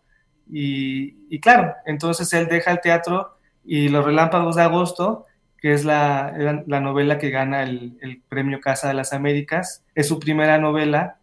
Y, 0.50 1.38
claro, 1.40 1.74
entonces 1.86 2.32
él 2.32 2.46
deja 2.48 2.72
el 2.72 2.80
teatro 2.80 3.38
y 3.64 3.88
Los 3.88 4.04
Relámpagos 4.04 4.56
de 4.56 4.62
Agosto, 4.62 5.26
que 5.62 5.72
es 5.72 5.84
la, 5.84 6.34
novela 6.66 7.18
que 7.18 7.30
gana 7.30 7.62
el, 7.62 8.20
premio 8.28 8.60
Casa 8.60 8.88
de 8.88 8.94
las 8.94 9.12
Américas, 9.12 9.84
es 9.94 10.08
su 10.08 10.18
primera 10.18 10.58
novela 10.58 11.20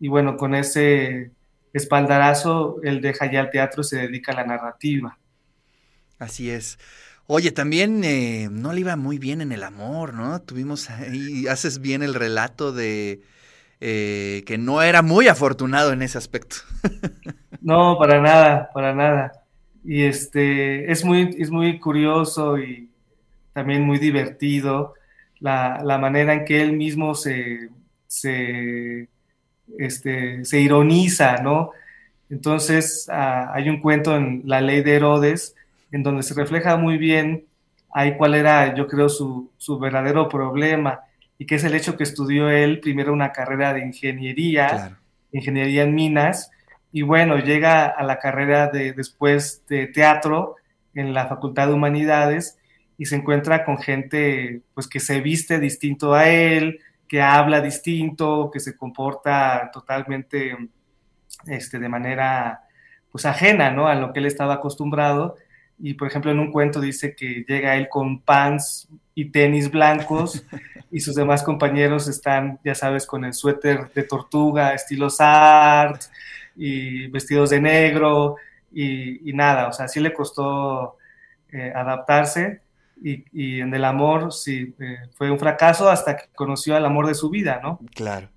y 0.00 0.08
bueno, 0.08 0.38
con 0.38 0.54
ese 0.54 1.32
espaldarazo 1.74 2.76
él 2.82 3.02
deja 3.02 3.30
ya 3.30 3.40
el 3.40 3.50
teatro 3.50 3.82
y 3.82 3.84
se 3.84 3.98
dedica 3.98 4.32
a 4.32 4.36
la 4.36 4.46
narrativa. 4.46 5.18
Así 6.18 6.48
es. 6.48 6.78
Oye, 7.26 7.52
también 7.52 8.04
eh, 8.04 8.48
no 8.50 8.72
le 8.72 8.80
iba 8.80 8.96
muy 8.96 9.18
bien 9.18 9.42
en 9.42 9.52
el 9.52 9.62
amor, 9.62 10.14
¿no? 10.14 10.40
Tuvimos 10.40 10.88
ahí, 10.88 11.46
haces 11.46 11.80
bien 11.80 12.02
el 12.02 12.14
relato 12.14 12.72
de 12.72 13.20
eh, 13.80 14.44
que 14.46 14.56
no 14.56 14.80
era 14.80 15.02
muy 15.02 15.28
afortunado 15.28 15.92
en 15.92 16.00
ese 16.00 16.16
aspecto. 16.16 16.56
no, 17.60 17.98
para 17.98 18.18
nada, 18.22 18.70
para 18.72 18.94
nada. 18.94 19.32
Y 19.84 20.04
este, 20.04 20.90
es 20.90 21.04
muy, 21.04 21.36
es 21.38 21.50
muy 21.50 21.78
curioso 21.78 22.58
y 22.58 22.88
también 23.54 23.82
muy 23.82 23.98
divertido 23.98 24.94
la, 25.40 25.98
manera 25.98 26.34
en 26.34 26.44
que 26.44 26.60
él 26.60 26.74
mismo 26.74 27.14
se, 27.14 27.70
se, 28.06 29.08
este, 29.78 30.44
se 30.44 30.60
ironiza, 30.60 31.38
¿no? 31.38 31.70
Entonces, 32.30 33.08
ah, 33.10 33.50
hay 33.54 33.68
un 33.68 33.80
cuento 33.80 34.16
en 34.16 34.42
La 34.44 34.60
Ley 34.60 34.82
de 34.82 34.96
Herodes 34.96 35.54
en 35.92 36.02
donde 36.02 36.22
se 36.22 36.34
refleja 36.34 36.76
muy 36.76 36.98
bien 36.98 37.44
ahí 37.92 38.16
cuál 38.16 38.34
era, 38.34 38.74
yo 38.74 38.86
creo, 38.86 39.08
su, 39.08 39.50
su 39.56 39.78
verdadero 39.78 40.28
problema 40.28 41.00
y 41.38 41.46
que 41.46 41.56
es 41.56 41.64
el 41.64 41.74
hecho 41.74 41.96
que 41.96 42.04
estudió 42.04 42.48
él 42.48 42.80
primero 42.80 43.12
una 43.12 43.32
carrera 43.32 43.72
de 43.72 43.80
ingeniería, 43.80 44.98
ingeniería 45.32 45.82
en 45.82 45.94
minas, 45.94 46.50
y 46.92 47.02
bueno, 47.02 47.38
llega 47.38 47.86
a 47.86 48.02
la 48.04 48.18
carrera 48.18 48.68
de 48.68 48.92
después 48.92 49.62
de 49.68 49.88
teatro 49.88 50.56
en 50.94 51.12
la 51.12 51.26
Facultad 51.26 51.68
de 51.68 51.74
Humanidades 51.74 52.56
y 52.96 53.06
se 53.06 53.16
encuentra 53.16 53.64
con 53.64 53.78
gente 53.78 54.62
pues 54.74 54.86
que 54.86 55.00
se 55.00 55.20
viste 55.20 55.58
distinto 55.58 56.14
a 56.14 56.28
él, 56.28 56.80
que 57.08 57.20
habla 57.20 57.60
distinto, 57.60 58.50
que 58.52 58.60
se 58.60 58.76
comporta 58.76 59.70
totalmente 59.72 60.56
este, 61.46 61.78
de 61.78 61.88
manera 61.88 62.62
pues 63.10 63.26
ajena 63.26 63.70
¿no? 63.70 63.88
a 63.88 63.94
lo 63.94 64.12
que 64.12 64.20
él 64.20 64.26
estaba 64.26 64.54
acostumbrado. 64.54 65.36
Y 65.78 65.94
por 65.94 66.08
ejemplo 66.08 66.30
en 66.30 66.38
un 66.38 66.52
cuento 66.52 66.80
dice 66.80 67.14
que 67.16 67.44
llega 67.48 67.76
él 67.76 67.88
con 67.88 68.20
pants 68.20 68.88
y 69.14 69.26
tenis 69.26 69.70
blancos 69.70 70.44
y 70.90 71.00
sus 71.00 71.14
demás 71.14 71.42
compañeros 71.42 72.08
están, 72.08 72.60
ya 72.64 72.74
sabes, 72.74 73.06
con 73.06 73.24
el 73.24 73.34
suéter 73.34 73.92
de 73.92 74.04
tortuga, 74.04 74.74
estilo 74.74 75.10
Sart, 75.10 76.02
y 76.56 77.08
vestidos 77.08 77.50
de 77.50 77.60
negro, 77.60 78.36
y, 78.72 79.32
nada, 79.34 79.68
o 79.68 79.72
sea, 79.72 79.86
sí 79.86 80.00
le 80.00 80.12
costó 80.12 80.96
eh, 81.52 81.72
adaptarse 81.74 82.60
y, 83.02 83.60
en 83.60 83.74
el 83.74 83.84
amor 83.84 84.32
sí 84.32 84.74
eh, 84.78 84.96
fue 85.12 85.30
un 85.30 85.38
fracaso 85.38 85.88
hasta 85.88 86.16
que 86.16 86.24
conoció 86.34 86.76
al 86.76 86.84
amor 86.86 87.06
de 87.06 87.14
su 87.14 87.30
vida, 87.30 87.60
¿no? 87.62 87.80
Claro. 87.94 88.28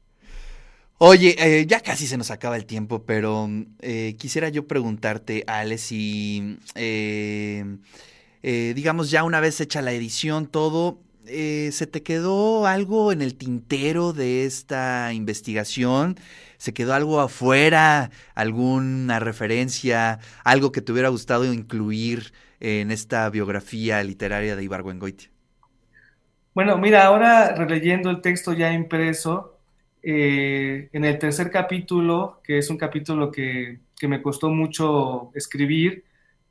Oye, 1.00 1.36
eh, 1.38 1.66
ya 1.68 1.80
casi 1.82 2.08
se 2.08 2.18
nos 2.18 2.32
acaba 2.32 2.56
el 2.56 2.66
tiempo, 2.66 3.04
pero 3.04 3.48
quisiera 4.18 4.50
yo 4.50 4.68
preguntarte, 4.68 5.44
Ale, 5.46 5.78
si, 5.78 6.58
digamos, 8.42 9.12
ya 9.12 9.24
una 9.24 9.40
vez 9.40 9.62
hecha 9.62 9.84
la 9.84 9.92
edición, 9.92 10.48
todo, 10.48 11.00
¿se 11.28 11.88
te 11.88 12.04
quedó 12.04 12.66
algo 12.66 13.12
en 13.12 13.22
el 13.22 13.36
tintero 13.36 14.14
de 14.14 14.46
esta 14.46 15.14
investigación? 15.14 16.18
¿Se 16.58 16.74
quedó 16.74 16.94
algo 16.94 17.20
afuera? 17.20 18.12
¿Alguna 18.36 19.20
referencia? 19.20 20.20
¿Algo 20.44 20.72
que 20.72 20.82
te 20.82 20.92
hubiera 20.92 21.10
gustado 21.10 21.52
incluir 21.52 22.34
en 22.60 22.92
esta 22.92 23.30
biografía 23.30 24.04
literaria 24.04 24.56
de 24.56 24.64
Ibargüengoitia? 24.64 25.30
Bueno, 26.54 26.78
mira, 26.78 27.06
ahora 27.06 27.54
releyendo 27.54 28.10
el 28.10 28.22
texto 28.22 28.54
ya 28.54 28.74
impreso, 28.74 29.60
eh, 30.02 30.90
en 30.92 31.06
el 31.06 31.20
tercer 31.20 31.52
capítulo, 31.52 32.42
que 32.44 32.58
es 32.58 32.70
un 32.70 32.78
capítulo 32.78 33.32
que, 33.32 33.80
que 34.00 34.08
me 34.08 34.22
costó 34.22 34.50
mucho 34.50 35.32
escribir, 35.36 36.04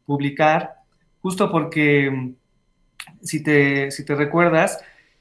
publicar, 0.04 0.74
justo 1.22 1.50
porque, 1.50 2.34
si 3.22 3.42
te, 3.42 3.90
si 3.90 4.04
te 4.04 4.14
recuerdas, 4.14 4.80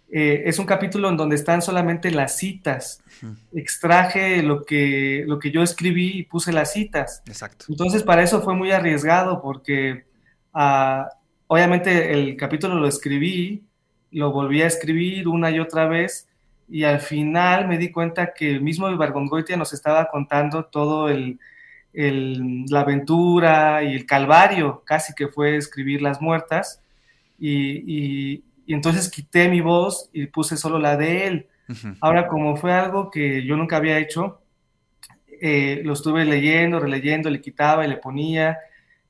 eh, 0.10 0.44
es 0.46 0.60
un 0.60 0.66
capítulo 0.66 1.10
en 1.10 1.18
donde 1.18 1.36
están 1.36 1.62
solamente 1.62 2.12
las 2.12 2.38
citas. 2.38 3.04
Extraje 3.54 4.44
lo 4.44 4.64
que, 4.64 5.24
lo 5.28 5.40
que 5.40 5.52
yo 5.52 5.64
escribí 5.64 6.20
y 6.20 6.24
puse 6.24 6.54
las 6.54 6.74
citas. 6.74 7.24
Exacto. 7.28 7.66
Entonces, 7.70 8.04
para 8.04 8.24
eso 8.24 8.42
fue 8.42 8.56
muy 8.56 8.72
arriesgado 8.72 9.42
porque 9.42 10.06
ah, 10.54 11.10
obviamente 11.48 12.14
el 12.14 12.38
capítulo 12.38 12.76
lo 12.76 12.88
escribí, 12.88 13.64
lo 14.12 14.32
volví 14.32 14.62
a 14.62 14.68
escribir 14.68 15.28
una 15.28 15.52
y 15.52 15.60
otra 15.60 15.88
vez 15.88 16.28
y 16.68 16.84
al 16.84 17.00
final 17.00 17.68
me 17.68 17.78
di 17.78 17.92
cuenta 17.92 18.34
que 18.34 18.50
el 18.50 18.62
mismo 18.62 18.90
Ibargongoitia 18.90 19.58
nos 19.58 19.74
estaba 19.74 20.08
contando 20.08 20.66
todo 20.66 21.10
el, 21.10 21.40
la 21.94 22.82
aventura 22.82 23.84
y 23.84 23.96
el 23.96 24.06
calvario 24.06 24.84
casi 24.86 25.14
que 25.14 25.28
fue 25.28 25.58
escribir 25.58 26.02
Las 26.02 26.22
Muertas 26.22 26.82
y, 27.40 28.44
y 28.66 28.74
entonces 28.74 29.10
quité 29.10 29.48
mi 29.48 29.62
voz 29.62 30.10
y 30.12 30.28
puse 30.28 30.58
solo 30.58 30.80
la 30.80 30.98
de 30.98 31.28
él. 31.28 31.48
Ahora, 32.02 32.28
como 32.28 32.56
fue 32.58 32.74
algo 32.74 33.10
que 33.10 33.44
yo 33.44 33.58
nunca 33.58 33.78
había 33.78 33.98
hecho, 33.98 34.42
eh, 35.42 35.82
lo 35.84 35.94
estuve 35.94 36.26
leyendo, 36.26 36.80
releyendo, 36.80 37.30
le 37.30 37.42
quitaba 37.42 37.86
y 37.86 37.90
le 37.90 37.98
ponía, 37.98 38.58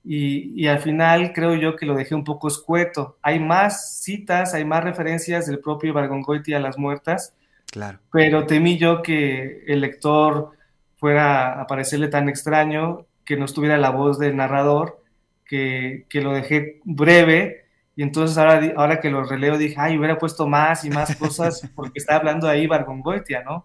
y, 0.08 0.68
al 0.68 0.80
final 0.80 1.34
creo 1.34 1.56
yo 1.56 1.76
que 1.76 1.88
lo 1.88 1.96
dejé 1.96 2.14
un 2.14 2.24
poco 2.24 2.48
escueto. 2.48 3.18
Hay 3.24 3.40
más 3.40 4.02
citas, 4.04 4.54
hay 4.54 4.64
más 4.64 4.84
referencias 4.84 5.48
del 5.48 5.60
propio 5.60 5.94
Bargongoiti 5.94 6.54
a 6.54 6.60
las 6.60 6.78
muertas, 6.78 7.34
claro. 7.72 8.00
pero 8.12 8.46
temí 8.46 8.78
yo 8.78 9.02
que 9.02 9.64
el 9.66 9.82
lector 9.82 10.52
fuera 10.98 11.60
a 11.60 11.66
parecerle 11.66 12.08
tan 12.08 12.30
extraño, 12.30 13.08
que 13.26 13.36
no 13.36 13.46
estuviera 13.46 13.78
la 13.78 13.90
voz 13.90 14.20
del 14.20 14.36
narrador, 14.36 15.02
que, 15.44 16.06
que 16.08 16.22
lo 16.22 16.34
dejé 16.34 16.82
breve 16.84 17.65
y 17.96 18.04
entonces 18.04 18.38
ahora, 18.38 18.74
ahora 18.76 19.00
que 19.00 19.10
lo 19.10 19.24
releo 19.24 19.58
dije, 19.58 19.76
ay, 19.78 19.98
hubiera 19.98 20.18
puesto 20.18 20.48
más 20.48 20.84
y 20.84 20.90
más 20.90 21.16
cosas 21.16 21.62
porque 21.76 22.00
está 22.00 22.18
hablando 22.18 22.48
ahí 22.48 22.68
Bargongoitia, 22.68 23.44
¿no? 23.44 23.64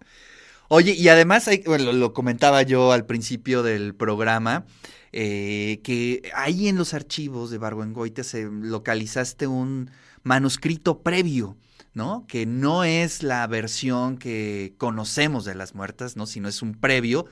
Oye, 0.69 0.93
y 0.93 1.09
además, 1.09 1.51
bueno, 1.67 1.91
lo 1.93 2.13
comentaba 2.13 2.63
yo 2.63 2.93
al 2.93 3.05
principio 3.05 3.65
del 3.65 3.93
programa, 3.97 4.67
eh, 5.11 5.81
que 5.83 6.31
ahí 6.37 6.69
en 6.69 6.77
los 6.77 6.95
archivos 6.95 7.51
de 7.51 7.59
Bargongoitia 7.59 8.23
se 8.23 8.45
localizaste 8.49 9.49
un 9.49 9.91
manuscrito 10.23 11.03
previo, 11.03 11.57
¿no? 11.93 12.25
Que 12.29 12.47
no 12.47 12.85
es 12.85 13.25
la 13.25 13.45
versión 13.49 14.17
que 14.17 14.75
conocemos 14.79 15.45
de 15.45 15.57
las 15.57 15.75
muertas, 15.75 16.17
¿no? 16.17 16.27
Sino 16.27 16.49
es 16.49 16.63
un 16.63 16.75
previo. 16.75 17.27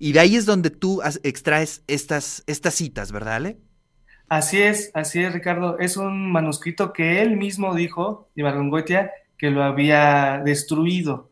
Y 0.00 0.10
de 0.10 0.18
ahí 0.18 0.34
es 0.34 0.44
donde 0.44 0.70
tú 0.70 1.00
extraes 1.22 1.84
estas, 1.86 2.42
estas 2.48 2.74
citas, 2.74 3.12
¿verdad, 3.12 3.34
Ale? 3.34 3.58
Así 4.30 4.62
es, 4.62 4.92
así 4.94 5.20
es, 5.24 5.32
Ricardo. 5.32 5.80
Es 5.80 5.96
un 5.96 6.30
manuscrito 6.30 6.92
que 6.92 7.20
él 7.20 7.36
mismo 7.36 7.74
dijo, 7.74 8.28
Ibargüengoitia, 8.36 9.10
que 9.36 9.50
lo 9.50 9.64
había 9.64 10.40
destruido. 10.44 11.30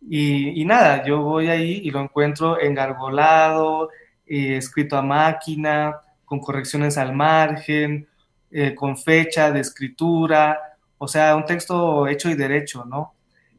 Y, 0.00 0.64
nada, 0.64 1.04
yo 1.04 1.20
voy 1.20 1.48
ahí 1.48 1.82
y 1.84 1.90
lo 1.90 2.00
encuentro 2.00 2.58
engargolado, 2.58 3.90
eh, 4.26 4.56
escrito 4.56 4.96
a 4.96 5.02
máquina, 5.02 6.00
con 6.24 6.40
correcciones 6.40 6.96
al 6.96 7.14
margen, 7.14 8.08
eh, 8.50 8.74
con 8.74 8.96
fecha 8.96 9.52
de 9.52 9.60
escritura, 9.60 10.58
o 10.96 11.06
sea, 11.08 11.36
un 11.36 11.44
texto 11.44 12.06
hecho 12.08 12.30
y 12.30 12.34
derecho, 12.34 12.86
¿no? 12.86 13.14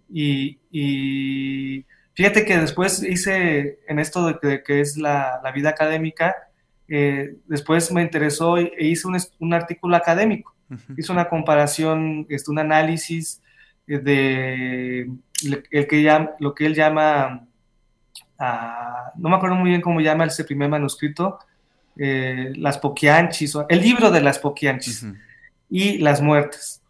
Y, 0.09 1.85
fíjate 2.13 2.43
que 2.45 2.57
después 2.57 3.03
hice 3.03 3.79
en 3.87 3.99
esto 3.99 4.25
de 4.25 4.63
que, 4.63 4.81
es 4.81 4.97
la 4.97 5.51
vida 5.53 5.69
académica, 5.69 6.35
eh, 6.87 7.37
después 7.47 7.91
me 7.91 8.01
interesó 8.01 8.57
e 8.57 8.71
hice 8.79 9.07
un, 9.39 9.53
artículo 9.53 9.95
académico. 9.95 10.53
Hice 10.97 11.11
una 11.11 11.29
comparación, 11.29 12.25
este, 12.29 12.49
un 12.49 12.59
análisis 12.59 13.41
eh, 13.87 13.99
de 13.99 15.09
el 15.71 15.87
que 15.87 16.27
lo 16.39 16.55
que 16.55 16.65
él 16.65 16.73
llama, 16.73 17.45
ah, 18.39 19.11
no 19.15 19.29
me 19.29 19.35
acuerdo 19.35 19.55
muy 19.55 19.69
bien 19.69 19.81
cómo 19.81 20.01
llama 20.01 20.25
ese 20.25 20.43
primer 20.45 20.69
manuscrito, 20.69 21.37
eh, 21.97 22.53
las 22.55 22.79
poquianchis, 22.79 23.55
el 23.69 23.81
libro 23.81 24.09
de 24.09 24.21
las 24.21 24.39
poquianchis 24.39 25.05
y 25.69 25.99
las 25.99 26.21
muertes. 26.21 26.81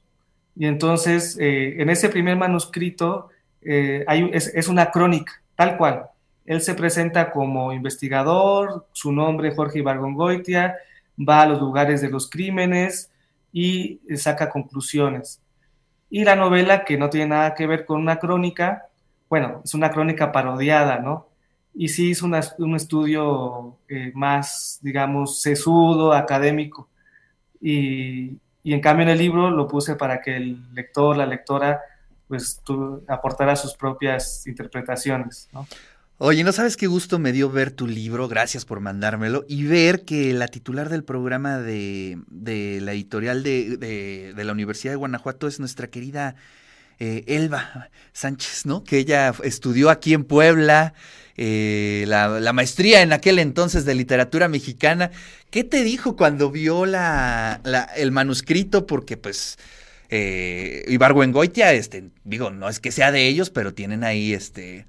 Y 0.55 0.67
entonces, 0.67 1.35
en 1.39 1.89
ese 1.89 2.09
primer 2.09 2.37
manuscrito 2.37 3.29
hay, 4.07 4.29
es, 4.33 4.67
una 4.67 4.91
crónica, 4.91 5.41
tal 5.55 5.77
cual. 5.77 6.05
Él 6.45 6.61
se 6.61 6.75
presenta 6.75 7.31
como 7.31 7.73
investigador, 7.73 8.87
su 8.91 9.11
nombre 9.11 9.55
Jorge 9.55 9.79
Ibargongoitia, 9.79 10.75
va 11.17 11.41
a 11.41 11.45
los 11.45 11.59
lugares 11.59 12.01
de 12.01 12.09
los 12.09 12.29
crímenes 12.29 13.11
y 13.51 13.99
saca 14.15 14.49
conclusiones. 14.49 15.41
Y 16.09 16.25
la 16.25 16.35
novela, 16.35 16.85
que 16.85 16.97
no 16.97 17.09
tiene 17.09 17.27
nada 17.27 17.55
que 17.55 17.65
ver 17.65 17.85
con 17.85 17.99
una 17.99 18.17
crónica, 18.19 18.87
bueno, 19.29 19.61
es 19.63 19.73
una 19.73 19.89
crónica 19.89 20.31
parodiada, 20.31 20.99
¿no? 20.99 21.27
Y 21.73 21.87
sí 21.87 22.11
hizo 22.11 22.27
un 22.59 22.75
estudio 22.75 23.77
eh, 23.87 24.11
más, 24.13 24.77
digamos, 24.83 25.41
sesudo, 25.41 26.13
académico. 26.13 26.87
Y, 27.59 28.37
en 28.63 28.79
cambio 28.79 29.03
en 29.05 29.09
el 29.09 29.17
libro 29.17 29.49
lo 29.49 29.67
puse 29.67 29.95
para 29.95 30.21
que 30.21 30.35
el 30.35 30.73
lector, 30.75 31.17
la 31.17 31.25
lectora, 31.25 31.81
pues 32.27 32.61
aportara 33.07 33.55
sus 33.55 33.73
propias 33.73 34.45
interpretaciones, 34.45 35.49
¿no? 35.51 35.65
Oye, 36.19 36.43
¿no 36.43 36.51
sabes 36.51 36.77
qué 36.77 36.85
gusto 36.85 37.17
me 37.17 37.31
dio 37.31 37.49
ver 37.49 37.71
tu 37.71 37.87
libro? 37.87 38.27
Gracias 38.27 38.65
por 38.65 38.79
mandármelo. 38.79 39.45
Y 39.47 39.63
ver 39.63 40.05
que 40.05 40.31
la 40.33 40.47
titular 40.47 40.89
del 40.89 41.03
programa 41.03 41.57
de, 41.57 42.19
la 42.81 42.93
editorial 42.93 43.41
de, 43.41 44.33
la 44.37 44.51
Universidad 44.51 44.93
de 44.93 44.97
Guanajuato 44.97 45.47
es 45.47 45.59
nuestra 45.59 45.87
querida 45.87 46.35
eh, 46.99 47.23
Elba 47.27 47.89
Sánchez, 48.13 48.67
¿no? 48.67 48.83
Que 48.83 48.99
ella 48.99 49.33
estudió 49.43 49.89
aquí 49.89 50.13
en 50.13 50.23
Puebla, 50.23 50.93
eh, 51.35 52.05
la, 52.07 52.53
maestría 52.53 53.01
en 53.01 53.11
aquel 53.11 53.39
entonces 53.39 53.83
de 53.83 53.95
literatura 53.95 54.47
mexicana. 54.47 55.09
¿Qué 55.49 55.63
te 55.63 55.83
dijo 55.83 56.15
cuando 56.15 56.51
vio 56.51 56.85
el 56.85 58.11
manuscrito? 58.11 58.85
Porque 58.85 59.17
pues... 59.17 59.57
Eh, 60.15 60.85
Ibargüengoitia, 60.89 61.73
este, 61.73 62.11
digo, 62.23 62.51
no 62.51 62.69
es 62.69 62.79
que 62.79 62.91
sea 62.91 63.11
de 63.11 63.27
ellos, 63.27 63.49
pero 63.49 63.73
tienen 63.73 64.03
ahí 64.03 64.33
este 64.33 64.85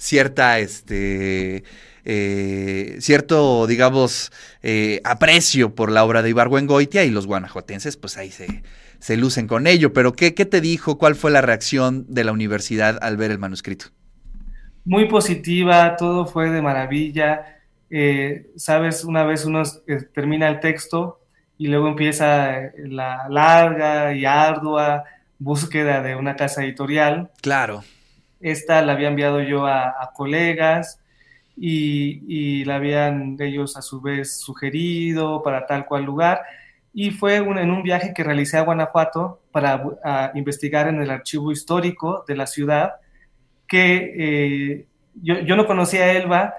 cierta, 0.00 0.58
este, 0.58 1.62
eh, 2.04 2.96
cierto, 3.00 3.66
digamos, 3.66 4.32
eh, 4.62 5.00
aprecio 5.04 5.74
por 5.74 5.92
la 5.92 6.04
obra 6.04 6.22
de 6.22 6.30
Ibargüengoitia 6.30 7.04
y 7.04 7.10
los 7.10 7.26
guanajuatenses, 7.26 7.96
pues 7.98 8.16
ahí 8.16 8.30
se, 8.30 8.62
se 8.98 9.16
lucen 9.18 9.46
con 9.46 9.66
ello. 9.66 9.92
Pero 9.92 10.12
¿qué, 10.14 10.34
¿qué 10.34 10.46
te 10.46 10.62
dijo? 10.62 10.96
¿Cuál 10.96 11.14
fue 11.14 11.30
la 11.30 11.42
reacción 11.42 12.06
de 12.08 12.24
la 12.24 12.32
universidad 12.32 12.98
al 13.02 13.18
ver 13.18 13.30
el 13.30 13.38
manuscrito? 13.38 13.86
Muy 14.86 15.06
positiva, 15.06 15.96
todo 15.96 16.24
fue 16.24 16.48
de 16.48 16.62
maravilla. 16.62 17.58
Eh, 17.90 18.50
Sabes, 18.56 19.04
una 19.04 19.24
vez 19.24 19.44
uno 19.44 19.62
termina 20.14 20.48
el 20.48 20.60
texto 20.60 21.20
y 21.58 21.66
luego 21.66 21.88
empieza 21.88 22.72
la 22.78 23.28
larga 23.28 24.14
y 24.14 24.24
ardua 24.24 25.04
búsqueda 25.38 26.02
de 26.02 26.16
una 26.16 26.36
casa 26.36 26.64
editorial. 26.64 27.30
Claro 27.42 27.84
esta 28.40 28.82
la 28.82 28.92
había 28.92 29.08
enviado 29.08 29.40
yo 29.42 29.66
a, 29.66 30.10
colegas 30.14 31.00
y, 31.56 32.64
la 32.64 32.76
habían 32.76 33.36
ellos 33.38 33.76
a 33.76 33.82
su 33.82 34.00
vez 34.00 34.40
sugerido 34.40 35.42
para 35.42 35.66
tal 35.66 35.86
cual 35.86 36.04
lugar. 36.04 36.42
Y 36.92 37.10
fue 37.10 37.36
en 37.36 37.70
un 37.70 37.82
viaje 37.82 38.12
que 38.14 38.24
realicé 38.24 38.56
a 38.56 38.62
Guanajuato 38.62 39.40
para 39.52 40.32
investigar 40.34 40.88
en 40.88 41.00
el 41.00 41.10
archivo 41.10 41.52
histórico 41.52 42.24
de 42.26 42.36
la 42.36 42.46
ciudad, 42.46 42.94
que 43.68 44.14
eh, 44.16 44.86
yo, 45.14 45.56
no 45.56 45.66
conocía 45.66 46.04
a 46.04 46.12
Elba, 46.12 46.54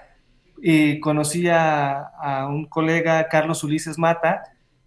y 0.64 1.00
conocía 1.00 1.98
a, 2.22 2.48
un 2.48 2.66
colega, 2.66 3.28
Carlos 3.28 3.64
Ulises 3.64 3.98
Mata, 3.98 4.44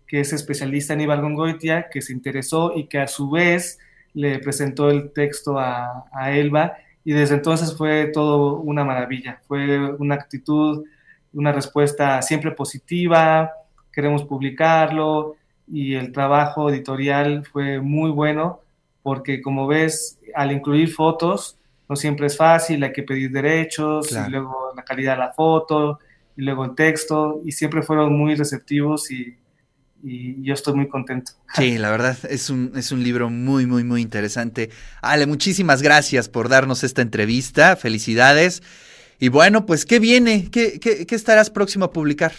que 0.07 0.21
es 0.21 0.33
especialista 0.33 0.95
en 0.95 1.01
Ibargongoitia, 1.01 1.89
que 1.91 2.01
se 2.01 2.13
interesó 2.13 2.73
y 2.77 2.87
que 2.87 3.01
a 3.01 3.09
su 3.09 3.29
vez 3.31 3.81
le 4.15 4.39
presentó 4.39 4.89
el 4.91 5.13
texto 5.13 5.59
a 5.59 6.31
Elba 6.31 6.77
y 7.05 7.13
desde 7.13 7.35
entonces 7.35 7.77
fue 7.77 8.07
todo 8.07 8.57
una 8.57 8.85
maravilla, 8.85 9.41
fue 9.47 9.93
una 9.95 10.15
actitud, 10.15 10.85
una 11.33 11.53
respuesta 11.53 12.23
siempre 12.23 12.53
positiva, 12.53 13.53
queremos 13.93 14.25
publicarlo 14.25 15.37
y 15.69 15.95
el 15.95 16.13
trabajo 16.13 16.71
editorial 16.71 17.45
fue 17.45 17.81
muy 17.81 18.11
bueno 18.11 18.61
porque 19.03 19.43
como 19.43 19.67
ves, 19.67 20.19
al 20.35 20.51
incluir 20.51 20.91
fotos, 20.91 21.59
no 21.89 21.95
siempre 21.95 22.27
es 22.27 22.39
fácil, 22.39 22.83
hay 22.83 22.93
que 22.93 23.03
pedir 23.03 23.31
derechos, 23.31 24.11
y 24.11 24.31
luego 24.31 24.73
la 24.75 24.83
calidad 24.83 25.13
de 25.13 25.19
la 25.19 25.33
foto, 25.33 25.99
y 26.35 26.43
luego 26.43 26.65
el 26.65 26.75
texto, 26.75 27.43
y 27.45 27.53
siempre 27.53 27.83
fueron 27.83 28.17
muy 28.17 28.35
receptivos 28.35 29.11
y, 29.11 29.37
y 30.05 30.43
yo 30.45 30.53
estoy 30.53 30.75
muy 30.75 30.89
contento. 30.89 31.33
Sí, 31.55 31.79
la 31.79 31.91
verdad 31.91 32.17
es 32.29 32.51
un, 32.51 32.73
es 32.77 32.93
un 32.93 33.03
libro 33.03 33.31
muy, 33.31 33.67
muy, 33.67 33.85
muy 33.85 34.03
interesante. 34.03 34.71
Ale, 35.01 35.27
muchísimas 35.27 35.81
gracias 35.81 36.29
por 36.29 36.49
darnos 36.49 36.85
esta 36.85 37.01
entrevista, 37.01 37.75
felicidades. 37.77 38.63
Y 39.19 39.29
bueno, 39.29 39.65
pues, 39.65 39.87
¿qué 39.87 39.99
viene? 39.99 40.51
¿Qué, 40.51 40.79
qué, 40.79 41.07
qué 41.07 41.15
estarás 41.15 41.49
próximo 41.49 41.87
a 41.87 41.93
publicar? 41.93 42.33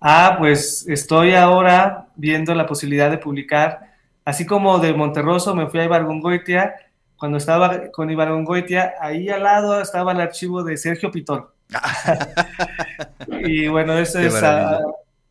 Ah, 0.00 0.36
pues 0.38 0.86
estoy 0.88 1.34
ahora 1.34 2.08
viendo 2.16 2.54
la 2.54 2.66
posibilidad 2.66 3.10
de 3.10 3.18
publicar, 3.18 3.94
así 4.24 4.46
como 4.46 4.78
de 4.78 4.94
Monterroso 4.94 5.54
me 5.54 5.66
fui 5.66 5.80
a 5.80 5.84
Ibargongoitia, 5.84 6.74
cuando 7.16 7.38
estaba 7.38 7.90
con 7.90 8.08
Ibargongoitia, 8.08 8.94
ahí 9.00 9.28
al 9.28 9.42
lado 9.42 9.80
estaba 9.80 10.12
el 10.12 10.20
archivo 10.20 10.62
de 10.62 10.76
Sergio 10.76 11.10
Pitón. 11.10 11.46
y 13.28 13.66
bueno, 13.66 13.98
eso 13.98 14.20
es, 14.20 14.34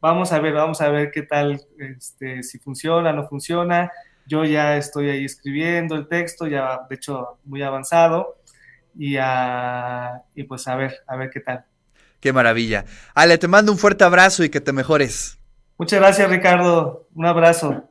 vamos 0.02 0.32
a 0.32 0.40
ver, 0.40 0.54
vamos 0.54 0.82
a 0.82 0.90
ver 0.90 1.12
qué 1.12 1.24
tal, 1.24 1.62
este, 1.78 2.44
si 2.44 2.60
funciona, 2.60 3.14
no 3.14 3.28
funciona. 3.28 3.92
Yo 4.26 4.44
ya 4.44 4.78
estoy 4.78 5.10
ahí 5.10 5.26
escribiendo 5.26 5.96
el 5.96 6.08
texto, 6.08 6.48
ya 6.48 6.82
de 6.90 6.96
hecho 6.96 7.40
muy 7.46 7.64
avanzado, 7.64 8.38
y, 8.98 9.18
uh, 9.18 10.22
y 10.36 10.44
pues 10.44 10.68
a 10.68 10.76
ver, 10.76 10.96
a 11.08 11.16
ver 11.16 11.30
qué 11.30 11.40
tal. 11.40 11.66
Qué 12.20 12.34
maravilla. 12.34 12.86
Ale, 13.14 13.38
te 13.38 13.48
mando 13.48 13.72
un 13.72 13.78
fuerte 13.78 14.04
abrazo 14.04 14.44
y 14.44 14.50
que 14.50 14.60
te 14.60 14.74
mejores. 14.74 15.38
Muchas 15.78 16.00
gracias, 16.00 16.30
Ricardo. 16.30 17.08
Un 17.14 17.26
abrazo. 17.26 17.90